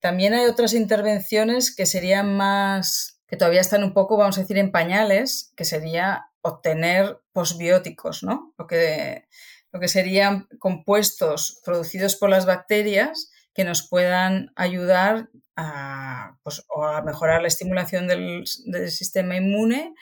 También 0.00 0.34
hay 0.34 0.46
otras 0.46 0.74
intervenciones 0.74 1.74
que 1.74 1.86
serían 1.86 2.36
más, 2.36 3.17
que 3.28 3.36
todavía 3.36 3.60
están 3.60 3.84
un 3.84 3.92
poco, 3.92 4.16
vamos 4.16 4.38
a 4.38 4.40
decir, 4.40 4.58
en 4.58 4.72
pañales, 4.72 5.52
que 5.54 5.64
sería 5.64 6.30
obtener 6.40 7.20
posbióticos, 7.32 8.24
¿no? 8.24 8.54
Lo 8.58 8.66
que 8.66 9.28
lo 9.72 9.80
que 9.80 9.88
serían 9.88 10.48
compuestos 10.58 11.60
producidos 11.64 12.16
por 12.16 12.30
las 12.30 12.46
bacterias 12.46 13.30
que 13.54 13.64
nos 13.64 13.86
puedan 13.88 14.52
ayudar 14.56 15.28
a, 15.56 16.38
pues, 16.42 16.64
a 16.74 17.02
mejorar 17.02 17.42
la 17.42 17.48
estimulación 17.48 18.06
del, 18.06 18.46
sistema 18.46 19.36
inmune 19.36 19.94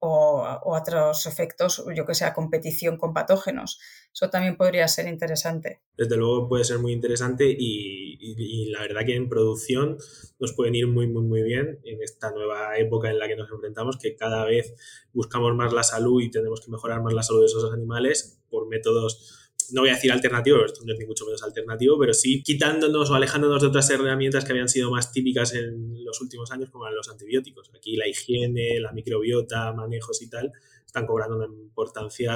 o, 0.00 0.60
otros 0.64 1.26
efectos, 1.26 1.84
yo 1.94 2.06
que 2.06 2.14
sea, 2.14 2.32
competición 2.32 2.96
con 2.96 3.12
patógenos. 3.12 3.78
Eso 4.12 4.30
también 4.30 4.56
podría 4.56 4.88
ser 4.88 5.06
interesante. 5.06 5.80
Desde 5.96 6.16
luego 6.16 6.48
puede 6.48 6.64
ser 6.64 6.78
muy 6.78 6.92
interesante 6.92 7.44
y, 7.46 8.16
y, 8.18 8.70
la 8.70 8.80
verdad 8.80 9.04
que 9.04 9.14
en 9.14 9.28
producción 9.28 9.98
nos 10.38 10.54
pueden 10.54 10.74
ir 10.74 10.86
muy, 10.86 11.06
muy, 11.06 11.22
muy 11.22 11.42
bien 11.42 11.80
en 11.84 12.02
esta 12.02 12.30
nueva 12.30 12.78
época 12.78 13.10
en 13.10 13.18
la 13.18 13.28
que 13.28 13.36
nos 13.36 13.50
enfrentamos, 13.50 13.98
que 13.98 14.16
cada 14.16 14.44
vez 14.44 14.74
buscamos 15.12 15.54
más 15.54 15.72
la 15.72 15.82
salud 15.82 16.22
y 16.22 16.30
tenemos 16.30 16.60
que 16.60 16.70
mejorar 16.70 17.02
más 17.02 17.12
la 17.12 17.22
salud 17.22 17.40
de 17.40 17.46
esos 17.46 17.72
animales 17.72 18.40
por 18.48 18.66
métodos 18.68 19.49
no 19.72 19.82
voy 19.82 19.90
a 19.90 19.94
decir 19.94 20.12
alternativo, 20.12 20.64
esto 20.64 20.82
no 20.84 20.92
es 20.92 20.98
ni 20.98 21.06
mucho 21.06 21.24
menos 21.24 21.42
alternativo, 21.42 21.98
pero 21.98 22.12
sí 22.14 22.42
quitándonos 22.42 23.10
o 23.10 23.14
alejándonos 23.14 23.62
de 23.62 23.68
otras 23.68 23.88
herramientas 23.90 24.44
que 24.44 24.52
habían 24.52 24.68
sido 24.68 24.90
más 24.90 25.12
típicas 25.12 25.54
en 25.54 26.04
los 26.04 26.20
últimos 26.20 26.50
años, 26.50 26.70
como 26.70 26.86
eran 26.86 26.96
los 26.96 27.08
antibióticos. 27.08 27.70
Aquí 27.74 27.96
la 27.96 28.08
higiene, 28.08 28.80
la 28.80 28.92
microbiota, 28.92 29.72
manejos 29.72 30.22
y 30.22 30.28
tal, 30.28 30.52
están 30.84 31.06
cobrando 31.06 31.36
una 31.36 31.46
importancia 31.46 32.32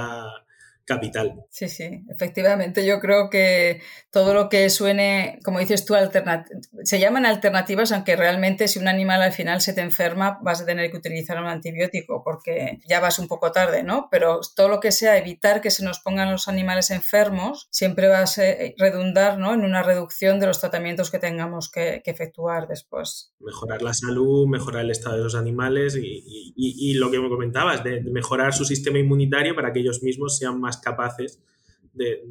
capital. 0.84 1.44
Sí, 1.50 1.68
sí, 1.68 2.02
efectivamente. 2.08 2.84
Yo 2.84 3.00
creo 3.00 3.30
que 3.30 3.80
todo 4.10 4.34
lo 4.34 4.48
que 4.48 4.68
suene, 4.70 5.38
como 5.44 5.58
dices 5.58 5.84
tú, 5.84 5.94
se 6.84 7.00
llaman 7.00 7.26
alternativas, 7.26 7.92
aunque 7.92 8.16
realmente 8.16 8.68
si 8.68 8.78
un 8.78 8.88
animal 8.88 9.22
al 9.22 9.32
final 9.32 9.60
se 9.60 9.72
te 9.72 9.80
enferma, 9.80 10.38
vas 10.42 10.60
a 10.60 10.66
tener 10.66 10.90
que 10.90 10.98
utilizar 10.98 11.40
un 11.40 11.46
antibiótico 11.46 12.22
porque 12.24 12.80
ya 12.86 13.00
vas 13.00 13.18
un 13.18 13.28
poco 13.28 13.52
tarde, 13.52 13.82
¿no? 13.82 14.08
Pero 14.10 14.40
todo 14.54 14.68
lo 14.68 14.80
que 14.80 14.92
sea 14.92 15.16
evitar 15.16 15.60
que 15.60 15.70
se 15.70 15.84
nos 15.84 16.00
pongan 16.00 16.30
los 16.30 16.48
animales 16.48 16.90
enfermos, 16.90 17.68
siempre 17.70 18.08
va 18.08 18.20
a 18.20 18.26
redundar 18.78 19.38
¿no? 19.38 19.54
en 19.54 19.64
una 19.64 19.82
reducción 19.82 20.40
de 20.40 20.46
los 20.46 20.60
tratamientos 20.60 21.10
que 21.10 21.18
tengamos 21.18 21.70
que, 21.70 22.02
efectuar 22.04 22.68
después. 22.68 23.32
Mejorar 23.40 23.82
la 23.82 23.94
salud, 23.94 24.46
mejorar 24.46 24.84
el 24.84 24.90
estado 24.90 25.16
de 25.16 25.24
los 25.24 25.34
animales 25.34 25.96
y, 25.96 26.94
lo 26.94 27.10
que 27.10 27.18
me 27.18 27.28
comentabas, 27.28 27.82
de 27.82 28.02
mejorar 28.02 28.52
su 28.52 28.64
sistema 28.64 28.98
inmunitario 28.98 29.54
para 29.54 29.72
que 29.72 29.80
ellos 29.80 30.02
mismos 30.02 30.38
sean 30.38 30.60
más 30.60 30.73
capaces 30.78 31.40
de, 31.92 32.22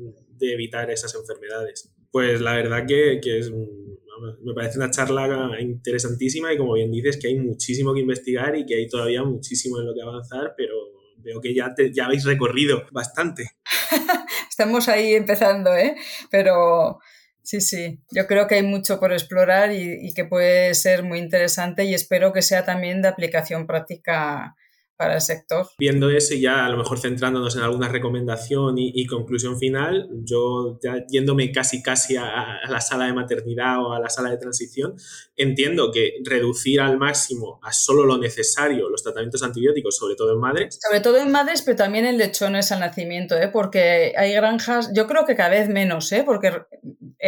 evitar 0.41 0.91
esas 0.91 1.15
enfermedades. 1.15 1.89
Pues 2.11 2.41
la 2.41 2.53
verdad 2.53 2.85
que, 2.85 3.19
es, 3.23 3.49
me 3.49 4.53
parece 4.53 4.77
una 4.77 4.91
charla 4.91 5.57
interesantísima 5.59 6.53
y 6.53 6.57
como 6.57 6.73
bien 6.73 6.91
dices 6.91 7.17
que 7.17 7.27
hay 7.27 7.39
muchísimo 7.39 7.93
que 7.93 8.01
investigar 8.01 8.55
y 8.57 8.65
que 8.65 8.75
hay 8.75 8.87
todavía 8.87 9.23
muchísimo 9.23 9.79
en 9.79 9.87
lo 9.87 9.93
que 9.93 10.01
avanzar, 10.01 10.53
pero 10.57 10.73
veo 11.17 11.39
que 11.39 11.53
ya, 11.55 11.73
ya 11.93 12.05
habéis 12.05 12.25
recorrido 12.25 12.83
bastante. 12.91 13.51
Estamos 14.49 14.89
ahí 14.89 15.13
empezando, 15.13 15.73
¿eh? 15.75 15.95
Pero 16.29 16.99
sí, 17.41 17.61
sí, 17.61 18.01
yo 18.11 18.27
creo 18.27 18.47
que 18.47 18.55
hay 18.55 18.63
mucho 18.63 18.99
por 18.99 19.13
explorar 19.13 19.71
y 19.71 20.13
que 20.13 20.25
puede 20.25 20.73
ser 20.75 21.03
muy 21.03 21.19
interesante 21.19 21.85
y 21.85 21.93
espero 21.93 22.33
que 22.33 22.41
sea 22.41 22.65
también 22.65 23.01
de 23.01 23.07
aplicación 23.07 23.65
práctica 23.65 24.55
para 24.97 25.15
el 25.15 25.21
sector. 25.21 25.67
Viendo 25.77 26.09
eso 26.09 26.33
y 26.33 26.41
ya 26.41 26.65
a 26.65 26.69
lo 26.69 26.77
mejor 26.77 26.99
centrándonos 26.99 27.55
en 27.55 27.63
alguna 27.63 27.87
recomendación 27.87 28.75
y, 28.77 29.05
conclusión 29.07 29.57
final, 29.57 30.09
yo 30.23 30.79
yéndome 31.09 31.51
casi 31.51 31.81
casi 31.81 32.15
a, 32.15 32.59
la 32.69 32.81
sala 32.81 33.05
de 33.05 33.13
maternidad 33.13 33.83
o 33.83 33.93
a 33.93 33.99
la 33.99 34.09
sala 34.09 34.29
de 34.29 34.37
transición, 34.37 34.95
entiendo 35.35 35.91
que 35.91 36.13
reducir 36.23 36.79
al 36.81 36.97
máximo 36.97 37.59
a 37.63 37.71
solo 37.73 38.05
lo 38.05 38.17
necesario 38.17 38.89
los 38.89 39.03
tratamientos 39.03 39.43
antibióticos, 39.43 39.97
sobre 39.97 40.15
todo 40.15 40.33
en 40.33 40.39
madres. 40.39 40.79
Sobre 40.81 41.01
todo 41.01 41.17
en 41.17 41.31
madres, 41.31 41.61
pero 41.61 41.77
también 41.77 42.05
en 42.05 42.17
lechones 42.17 42.71
al 42.71 42.79
nacimiento, 42.79 43.35
¿eh? 43.37 43.49
porque 43.49 44.13
hay 44.15 44.33
granjas, 44.33 44.91
yo 44.95 45.07
creo 45.07 45.25
que 45.25 45.35
cada 45.35 45.49
vez 45.49 45.69
menos, 45.69 46.11
¿eh? 46.11 46.23
porque 46.25 46.51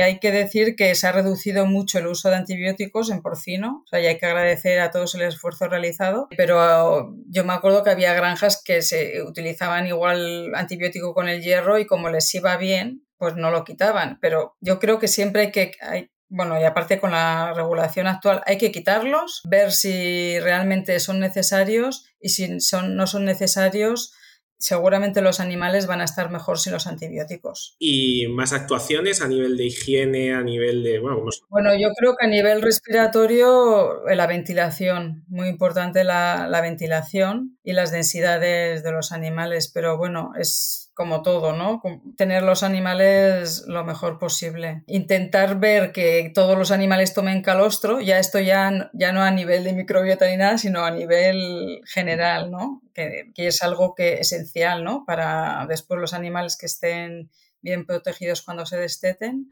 hay 0.02 0.20
que 0.20 0.32
decir 0.32 0.76
que 0.76 0.94
se 0.96 1.08
ha 1.08 1.12
reducido 1.12 1.66
mucho 1.66 2.00
el 2.00 2.08
uso 2.08 2.30
de 2.30 2.36
antibióticos 2.36 3.10
en 3.10 3.22
porcino, 3.22 3.84
o 3.86 3.88
sea, 3.88 4.02
y 4.02 4.08
hay 4.08 4.18
que 4.18 4.26
agradecer 4.26 4.80
a 4.80 4.92
todos 4.92 5.16
el 5.16 5.22
esfuerzo 5.22 5.68
realizado, 5.68 6.28
pero 6.38 7.14
yo 7.28 7.46
me 7.46 7.54
acuerdo 7.54 7.84
que 7.84 7.92
había 7.92 8.14
granjas 8.14 8.62
que 8.64 8.82
se 8.82 9.22
utilizaban 9.24 9.88
igual 9.88 10.54
antibiótico 10.56 11.14
con 11.14 11.30
el 11.30 11.42
hierro 11.42 11.80
y 11.80 11.86
como 11.86 12.10
les 12.10 12.34
iba 12.36 12.58
bien, 12.58 13.06
pues 13.18 13.36
no 13.36 13.52
lo 13.52 13.64
quitaban. 13.64 14.20
Pero 14.22 14.56
yo 14.60 14.80
creo 14.80 15.00
que 15.00 15.08
siempre 15.08 15.44
hay 15.44 15.52
que, 15.52 15.72
hay, 15.82 16.12
bueno, 16.28 16.60
y 16.60 16.64
aparte 16.64 17.00
con 17.00 17.12
la 17.12 17.54
regulación 17.54 18.08
actual, 18.08 18.42
hay 18.46 18.58
que 18.58 18.72
quitarlos, 18.72 19.42
ver 19.46 19.72
si 19.72 20.40
realmente 20.40 21.00
son 21.00 21.20
necesarios 21.20 22.06
y 22.20 22.30
si 22.30 22.60
son, 22.60 22.96
no 22.96 23.08
son 23.08 23.26
necesarios, 23.26 24.14
seguramente 24.58 25.22
los 25.22 25.40
animales 25.40 25.88
van 25.88 26.02
a 26.02 26.06
estar 26.06 26.32
mejor 26.32 26.60
sin 26.60 26.74
los 26.74 26.88
antibióticos. 26.88 27.76
¿Y 27.80 28.28
más 28.28 28.54
actuaciones 28.54 29.22
a 29.22 29.28
nivel 29.28 29.58
de 29.58 29.66
higiene, 29.66 30.34
a 30.34 30.42
nivel 30.42 30.84
de... 30.84 31.00
Bueno, 31.00 31.76
yo 31.78 31.90
creo 31.98 32.16
que 32.16 32.26
a 32.26 32.30
nivel 32.30 32.62
respiratorio 32.62 34.08
eh, 34.08 34.16
la 34.16 34.28
ventilación, 34.28 35.24
muy 35.28 35.48
importante 35.48 36.04
la, 36.04 36.48
la 36.50 36.62
ventilación 36.62 37.58
y 37.64 37.74
las 37.74 37.92
densidades 37.92 38.84
de 38.84 38.92
los 38.92 39.12
animales, 39.12 39.70
pero 39.74 39.98
bueno, 39.98 40.32
es 40.40 40.85
como 40.96 41.22
todo, 41.22 41.54
¿no? 41.54 41.82
Tener 42.16 42.42
los 42.42 42.64
animales 42.64 43.66
lo 43.68 43.84
mejor 43.84 44.18
posible. 44.18 44.84
Intentar 44.88 45.60
ver 45.60 45.92
que 45.92 46.32
todos 46.34 46.58
los 46.58 46.72
animales 46.72 47.14
tomen 47.14 47.42
calostro, 47.42 48.00
ya 48.00 48.18
esto 48.18 48.40
ya, 48.40 48.90
ya 48.94 49.12
no 49.12 49.22
a 49.22 49.30
nivel 49.30 49.66
de 49.66 49.74
microbiota 49.74 50.28
ni 50.28 50.38
nada, 50.38 50.58
sino 50.58 50.86
a 50.86 50.92
nivel 50.92 51.82
general, 51.86 52.50
¿no? 52.50 52.82
Que, 52.94 53.32
que 53.36 53.48
es 53.48 53.62
algo 53.62 53.94
que 53.94 54.16
esencial, 54.16 54.86
¿no? 54.86 55.04
Para 55.06 55.66
después 55.68 56.00
los 56.00 56.14
animales 56.14 56.58
que 56.58 56.66
estén 56.66 57.30
bien 57.66 57.86
protegidos 57.86 58.44
cuando 58.44 58.66
se 58.66 58.78
desteten. 58.78 59.48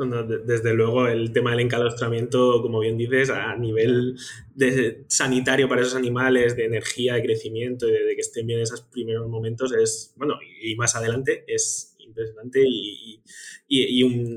desde 0.46 0.74
luego, 0.74 1.08
el 1.08 1.34
tema 1.34 1.52
del 1.52 1.62
encalostramiento, 1.62 2.62
como 2.62 2.80
bien 2.80 2.96
dices, 2.96 3.32
a 3.32 3.56
nivel 3.56 4.16
de 4.54 5.04
sanitario 5.10 5.68
para 5.68 5.82
esos 5.82 5.96
animales, 5.96 6.56
de 6.56 6.66
energía, 6.66 7.16
de 7.16 7.24
crecimiento, 7.24 7.88
de, 7.88 8.04
de 8.04 8.16
que 8.16 8.22
estén 8.22 8.46
bien 8.46 8.60
en 8.60 8.64
esos 8.64 8.84
primeros 8.84 9.28
momentos, 9.28 9.74
es, 9.74 10.14
bueno, 10.16 10.36
y 10.62 10.76
más 10.76 10.96
adelante 10.96 11.44
es 11.48 11.96
impresionante 11.98 12.64
y, 12.64 13.24
y, 13.68 14.04
un 14.04 14.36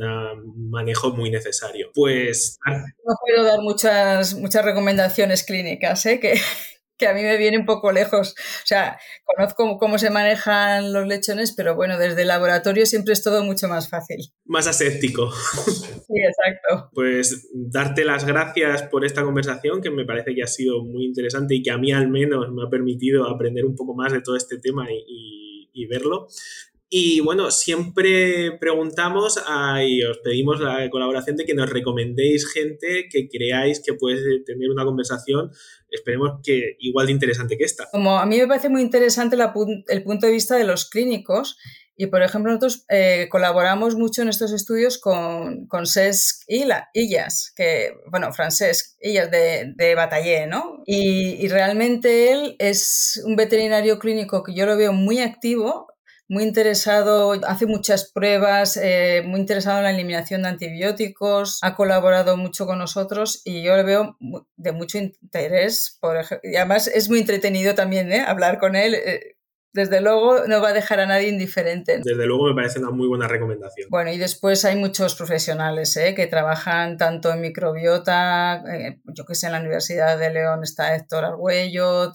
manejo 0.70 1.12
muy 1.12 1.30
necesario. 1.30 1.90
Pues... 1.94 2.58
No 2.66 3.14
puedo 3.20 3.44
dar 3.44 3.60
muchas, 3.60 4.34
muchas 4.34 4.64
recomendaciones 4.64 5.44
clínicas, 5.44 6.06
¿eh? 6.06 6.18
que, 6.18 6.34
que 6.98 7.06
a 7.06 7.14
mí 7.14 7.22
me 7.22 7.37
viene 7.37 7.59
un 7.59 7.66
poco 7.66 7.92
lejos. 7.92 8.35
O 8.38 8.66
sea, 8.66 8.98
conozco 9.24 9.78
cómo 9.78 9.98
se 9.98 10.11
manejan 10.11 10.92
los 10.92 11.06
lechones, 11.06 11.52
pero 11.56 11.74
bueno, 11.74 11.98
desde 11.98 12.22
el 12.22 12.28
laboratorio 12.28 12.87
siempre 12.87 13.12
es 13.12 13.22
todo 13.22 13.44
mucho 13.44 13.68
más 13.68 13.88
fácil. 13.88 14.18
Más 14.44 14.66
aséptico. 14.66 15.30
Sí, 15.32 16.14
exacto. 16.22 16.90
Pues 16.94 17.48
darte 17.52 18.04
las 18.04 18.24
gracias 18.24 18.85
por 18.85 19.04
esta 19.04 19.24
conversación, 19.24 19.82
que 19.82 19.90
me 19.90 20.04
parece 20.04 20.35
que 20.35 20.42
ha 20.42 20.46
sido 20.46 20.85
muy 20.85 21.04
interesante 21.04 21.54
y 21.54 21.62
que 21.62 21.70
a 21.70 21.78
mí 21.78 21.92
al 21.92 22.09
menos 22.09 22.52
me 22.52 22.62
ha 22.64 22.70
permitido 22.70 23.28
aprender 23.28 23.64
un 23.64 23.74
poco 23.74 23.94
más 23.94 24.12
de 24.12 24.20
todo 24.20 24.37
este 24.37 24.59
tema 24.59 24.87
y, 24.90 25.68
y 25.72 25.87
verlo. 25.87 26.28
Y 26.88 27.20
bueno, 27.20 27.51
siempre 27.51 28.57
preguntamos 28.61 29.42
y 29.85 30.03
os 30.05 30.18
pedimos 30.18 30.61
la 30.61 30.88
colaboración 30.88 31.37
de 31.37 31.44
que 31.44 31.55
nos 31.55 31.68
recomendéis 31.68 32.46
gente 32.53 33.09
que 33.11 33.29
creáis 33.29 33.83
que 33.85 33.94
puede 33.94 34.44
tener 34.44 34.70
una 34.70 34.85
conversación, 34.85 35.51
esperemos 35.90 36.40
que 36.44 36.77
igual 36.79 37.07
de 37.07 37.12
interesante 37.12 37.59
que 37.59 37.64
esta. 37.64 37.88
Como 37.90 38.18
a 38.18 38.27
mí 38.27 38.38
me 38.38 38.46
parece 38.46 38.68
muy 38.68 38.83
interesante 38.83 39.37
el 39.88 40.03
punto 40.05 40.27
de 40.27 40.33
vista 40.33 40.57
de 40.57 40.64
los 40.64 40.88
clínicos, 40.88 41.59
y 41.99 42.07
por 42.09 42.22
ejemplo, 42.22 42.53
nosotros 42.53 42.85
eh, 42.90 43.27
colaboramos 43.31 43.96
mucho 43.96 44.20
en 44.20 44.29
estos 44.29 44.53
estudios 44.53 44.99
con, 44.99 45.66
con 45.66 45.87
Cesc 45.87 46.42
Illas, 46.46 47.53
que, 47.57 47.94
bueno, 48.11 48.33
Francesc 48.35 48.96
Illas 49.01 49.31
de, 49.31 49.72
de 49.75 49.94
Batallé, 49.94 50.46
¿no? 50.46 50.83
Y, 50.85 51.42
y 51.42 51.49
realmente 51.49 52.33
él 52.33 52.55
es 52.59 53.22
un 53.25 53.35
veterinario 53.35 53.99
clínico 53.99 54.42
que 54.42 54.55
yo 54.55 54.66
lo 54.66 54.77
veo 54.77 54.92
muy 54.92 55.20
activo 55.20 55.88
muy 56.28 56.42
interesado, 56.42 57.32
hace 57.46 57.66
muchas 57.66 58.10
pruebas, 58.10 58.76
eh, 58.76 59.22
muy 59.24 59.40
interesado 59.40 59.78
en 59.78 59.84
la 59.84 59.90
eliminación 59.90 60.42
de 60.42 60.48
antibióticos, 60.48 61.58
ha 61.62 61.76
colaborado 61.76 62.36
mucho 62.36 62.66
con 62.66 62.78
nosotros 62.78 63.42
y 63.44 63.62
yo 63.62 63.76
le 63.76 63.84
veo 63.84 64.16
de 64.56 64.72
mucho 64.72 64.98
interés. 64.98 65.98
Por 66.00 66.16
y 66.42 66.56
además 66.56 66.88
es 66.88 67.08
muy 67.08 67.20
entretenido 67.20 67.74
también 67.74 68.10
¿eh? 68.12 68.24
hablar 68.26 68.58
con 68.58 68.74
él. 68.74 68.94
Eh, 68.94 69.36
desde 69.72 70.00
luego 70.00 70.46
no 70.48 70.62
va 70.62 70.70
a 70.70 70.72
dejar 70.72 71.00
a 71.00 71.06
nadie 71.06 71.28
indiferente. 71.28 72.00
Desde 72.02 72.26
luego 72.26 72.46
me 72.46 72.54
parece 72.54 72.78
una 72.78 72.90
muy 72.90 73.06
buena 73.06 73.28
recomendación. 73.28 73.88
Bueno, 73.90 74.10
y 74.10 74.16
después 74.16 74.64
hay 74.64 74.74
muchos 74.74 75.14
profesionales 75.14 76.00
que 76.16 76.26
trabajan 76.26 76.96
tanto 76.96 77.30
en 77.30 77.42
microbiota, 77.42 78.64
yo 79.04 79.26
que 79.26 79.34
sé, 79.34 79.46
en 79.46 79.52
la 79.52 79.60
Universidad 79.60 80.18
de 80.18 80.30
León 80.30 80.62
está 80.62 80.96
Héctor 80.96 81.26
Argüello, 81.26 82.10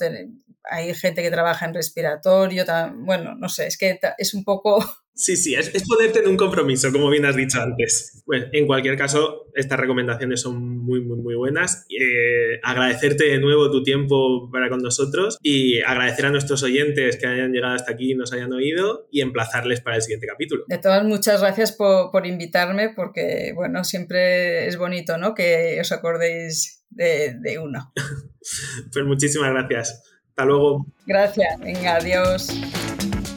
hay 0.70 0.94
gente 0.94 1.22
que 1.22 1.32
trabaja 1.32 1.66
en 1.66 1.74
respiratorio, 1.74 2.66
bueno, 2.96 3.36
no 3.36 3.50
sé, 3.50 3.68
es 3.68 3.78
que 3.78 4.00
es 4.18 4.34
un 4.34 4.44
poco... 4.44 4.80
Sí, 5.14 5.36
sí, 5.36 5.54
es, 5.54 5.76
es, 5.76 5.84
ponerte 5.86 6.20
en 6.20 6.30
un 6.30 6.38
compromiso, 6.38 6.90
como 6.92 7.10
bien 7.10 7.26
has 7.26 7.36
dicho 7.36 7.62
antes. 7.62 8.24
Bueno, 8.26 8.46
en 8.54 8.66
cualquier 8.66 8.98
caso, 8.98 9.52
estas 9.54 9.78
recomendaciones 9.78 10.42
son 10.42 10.80
muy, 10.80 11.02
muy, 11.02 11.18
muy 11.18 11.36
buenas. 11.36 11.86
Eh, 11.90 12.60
agradecerte 12.64 13.26
de 13.26 13.38
nuevo 13.38 13.70
tu 13.70 13.84
tiempo 13.84 14.50
para 14.52 14.70
con 14.70 14.80
nosotros 14.80 15.38
y 15.44 15.82
agradecer 15.82 16.28
a 16.28 16.32
nuestros 16.32 16.64
oyentes 16.64 17.18
que 17.18 17.28
hayan 17.28 17.52
llegado 17.52 17.76
hasta 17.76 17.92
aquí 17.92 18.14
y 18.14 18.16
nos 18.16 18.32
hayan 18.32 18.54
oído 18.54 19.10
y 19.12 19.22
emplazarles 19.22 19.82
para 19.82 19.98
el 19.98 20.02
siguiente 20.02 20.28
capítulo. 20.28 20.64
De 20.68 20.78
todas, 20.78 21.04
muchas 21.04 21.42
gracias 21.42 21.74
por, 21.74 22.10
por 22.10 22.26
invitarme 22.26 22.94
porque, 22.96 23.52
bueno, 23.54 23.84
siempre 23.84 24.66
es 24.66 24.78
bonito, 24.78 25.18
¿no? 25.18 25.36
Que 25.36 25.78
os 25.82 25.92
acordéis 25.92 26.86
de, 26.90 27.36
de 27.40 27.60
uno. 27.60 27.92
pues 28.94 29.06
muchísimas 29.06 29.52
gracias. 29.52 30.11
Hasta 30.42 30.50
luego. 30.50 30.88
Gracias. 31.06 31.60
Venga, 31.60 31.98
adiós. 31.98 32.48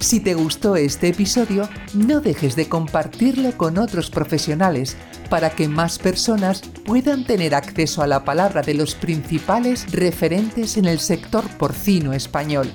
Si 0.00 0.20
te 0.20 0.32
gustó 0.32 0.76
este 0.76 1.08
episodio, 1.08 1.68
no 1.92 2.20
dejes 2.20 2.56
de 2.56 2.66
compartirlo 2.66 3.52
con 3.58 3.76
otros 3.76 4.10
profesionales 4.10 4.96
para 5.28 5.50
que 5.50 5.68
más 5.68 5.98
personas 5.98 6.62
puedan 6.86 7.26
tener 7.26 7.54
acceso 7.54 8.00
a 8.00 8.06
la 8.06 8.24
palabra 8.24 8.62
de 8.62 8.72
los 8.72 8.94
principales 8.94 9.92
referentes 9.92 10.78
en 10.78 10.86
el 10.86 10.98
sector 10.98 11.44
porcino 11.58 12.14
español. 12.14 12.70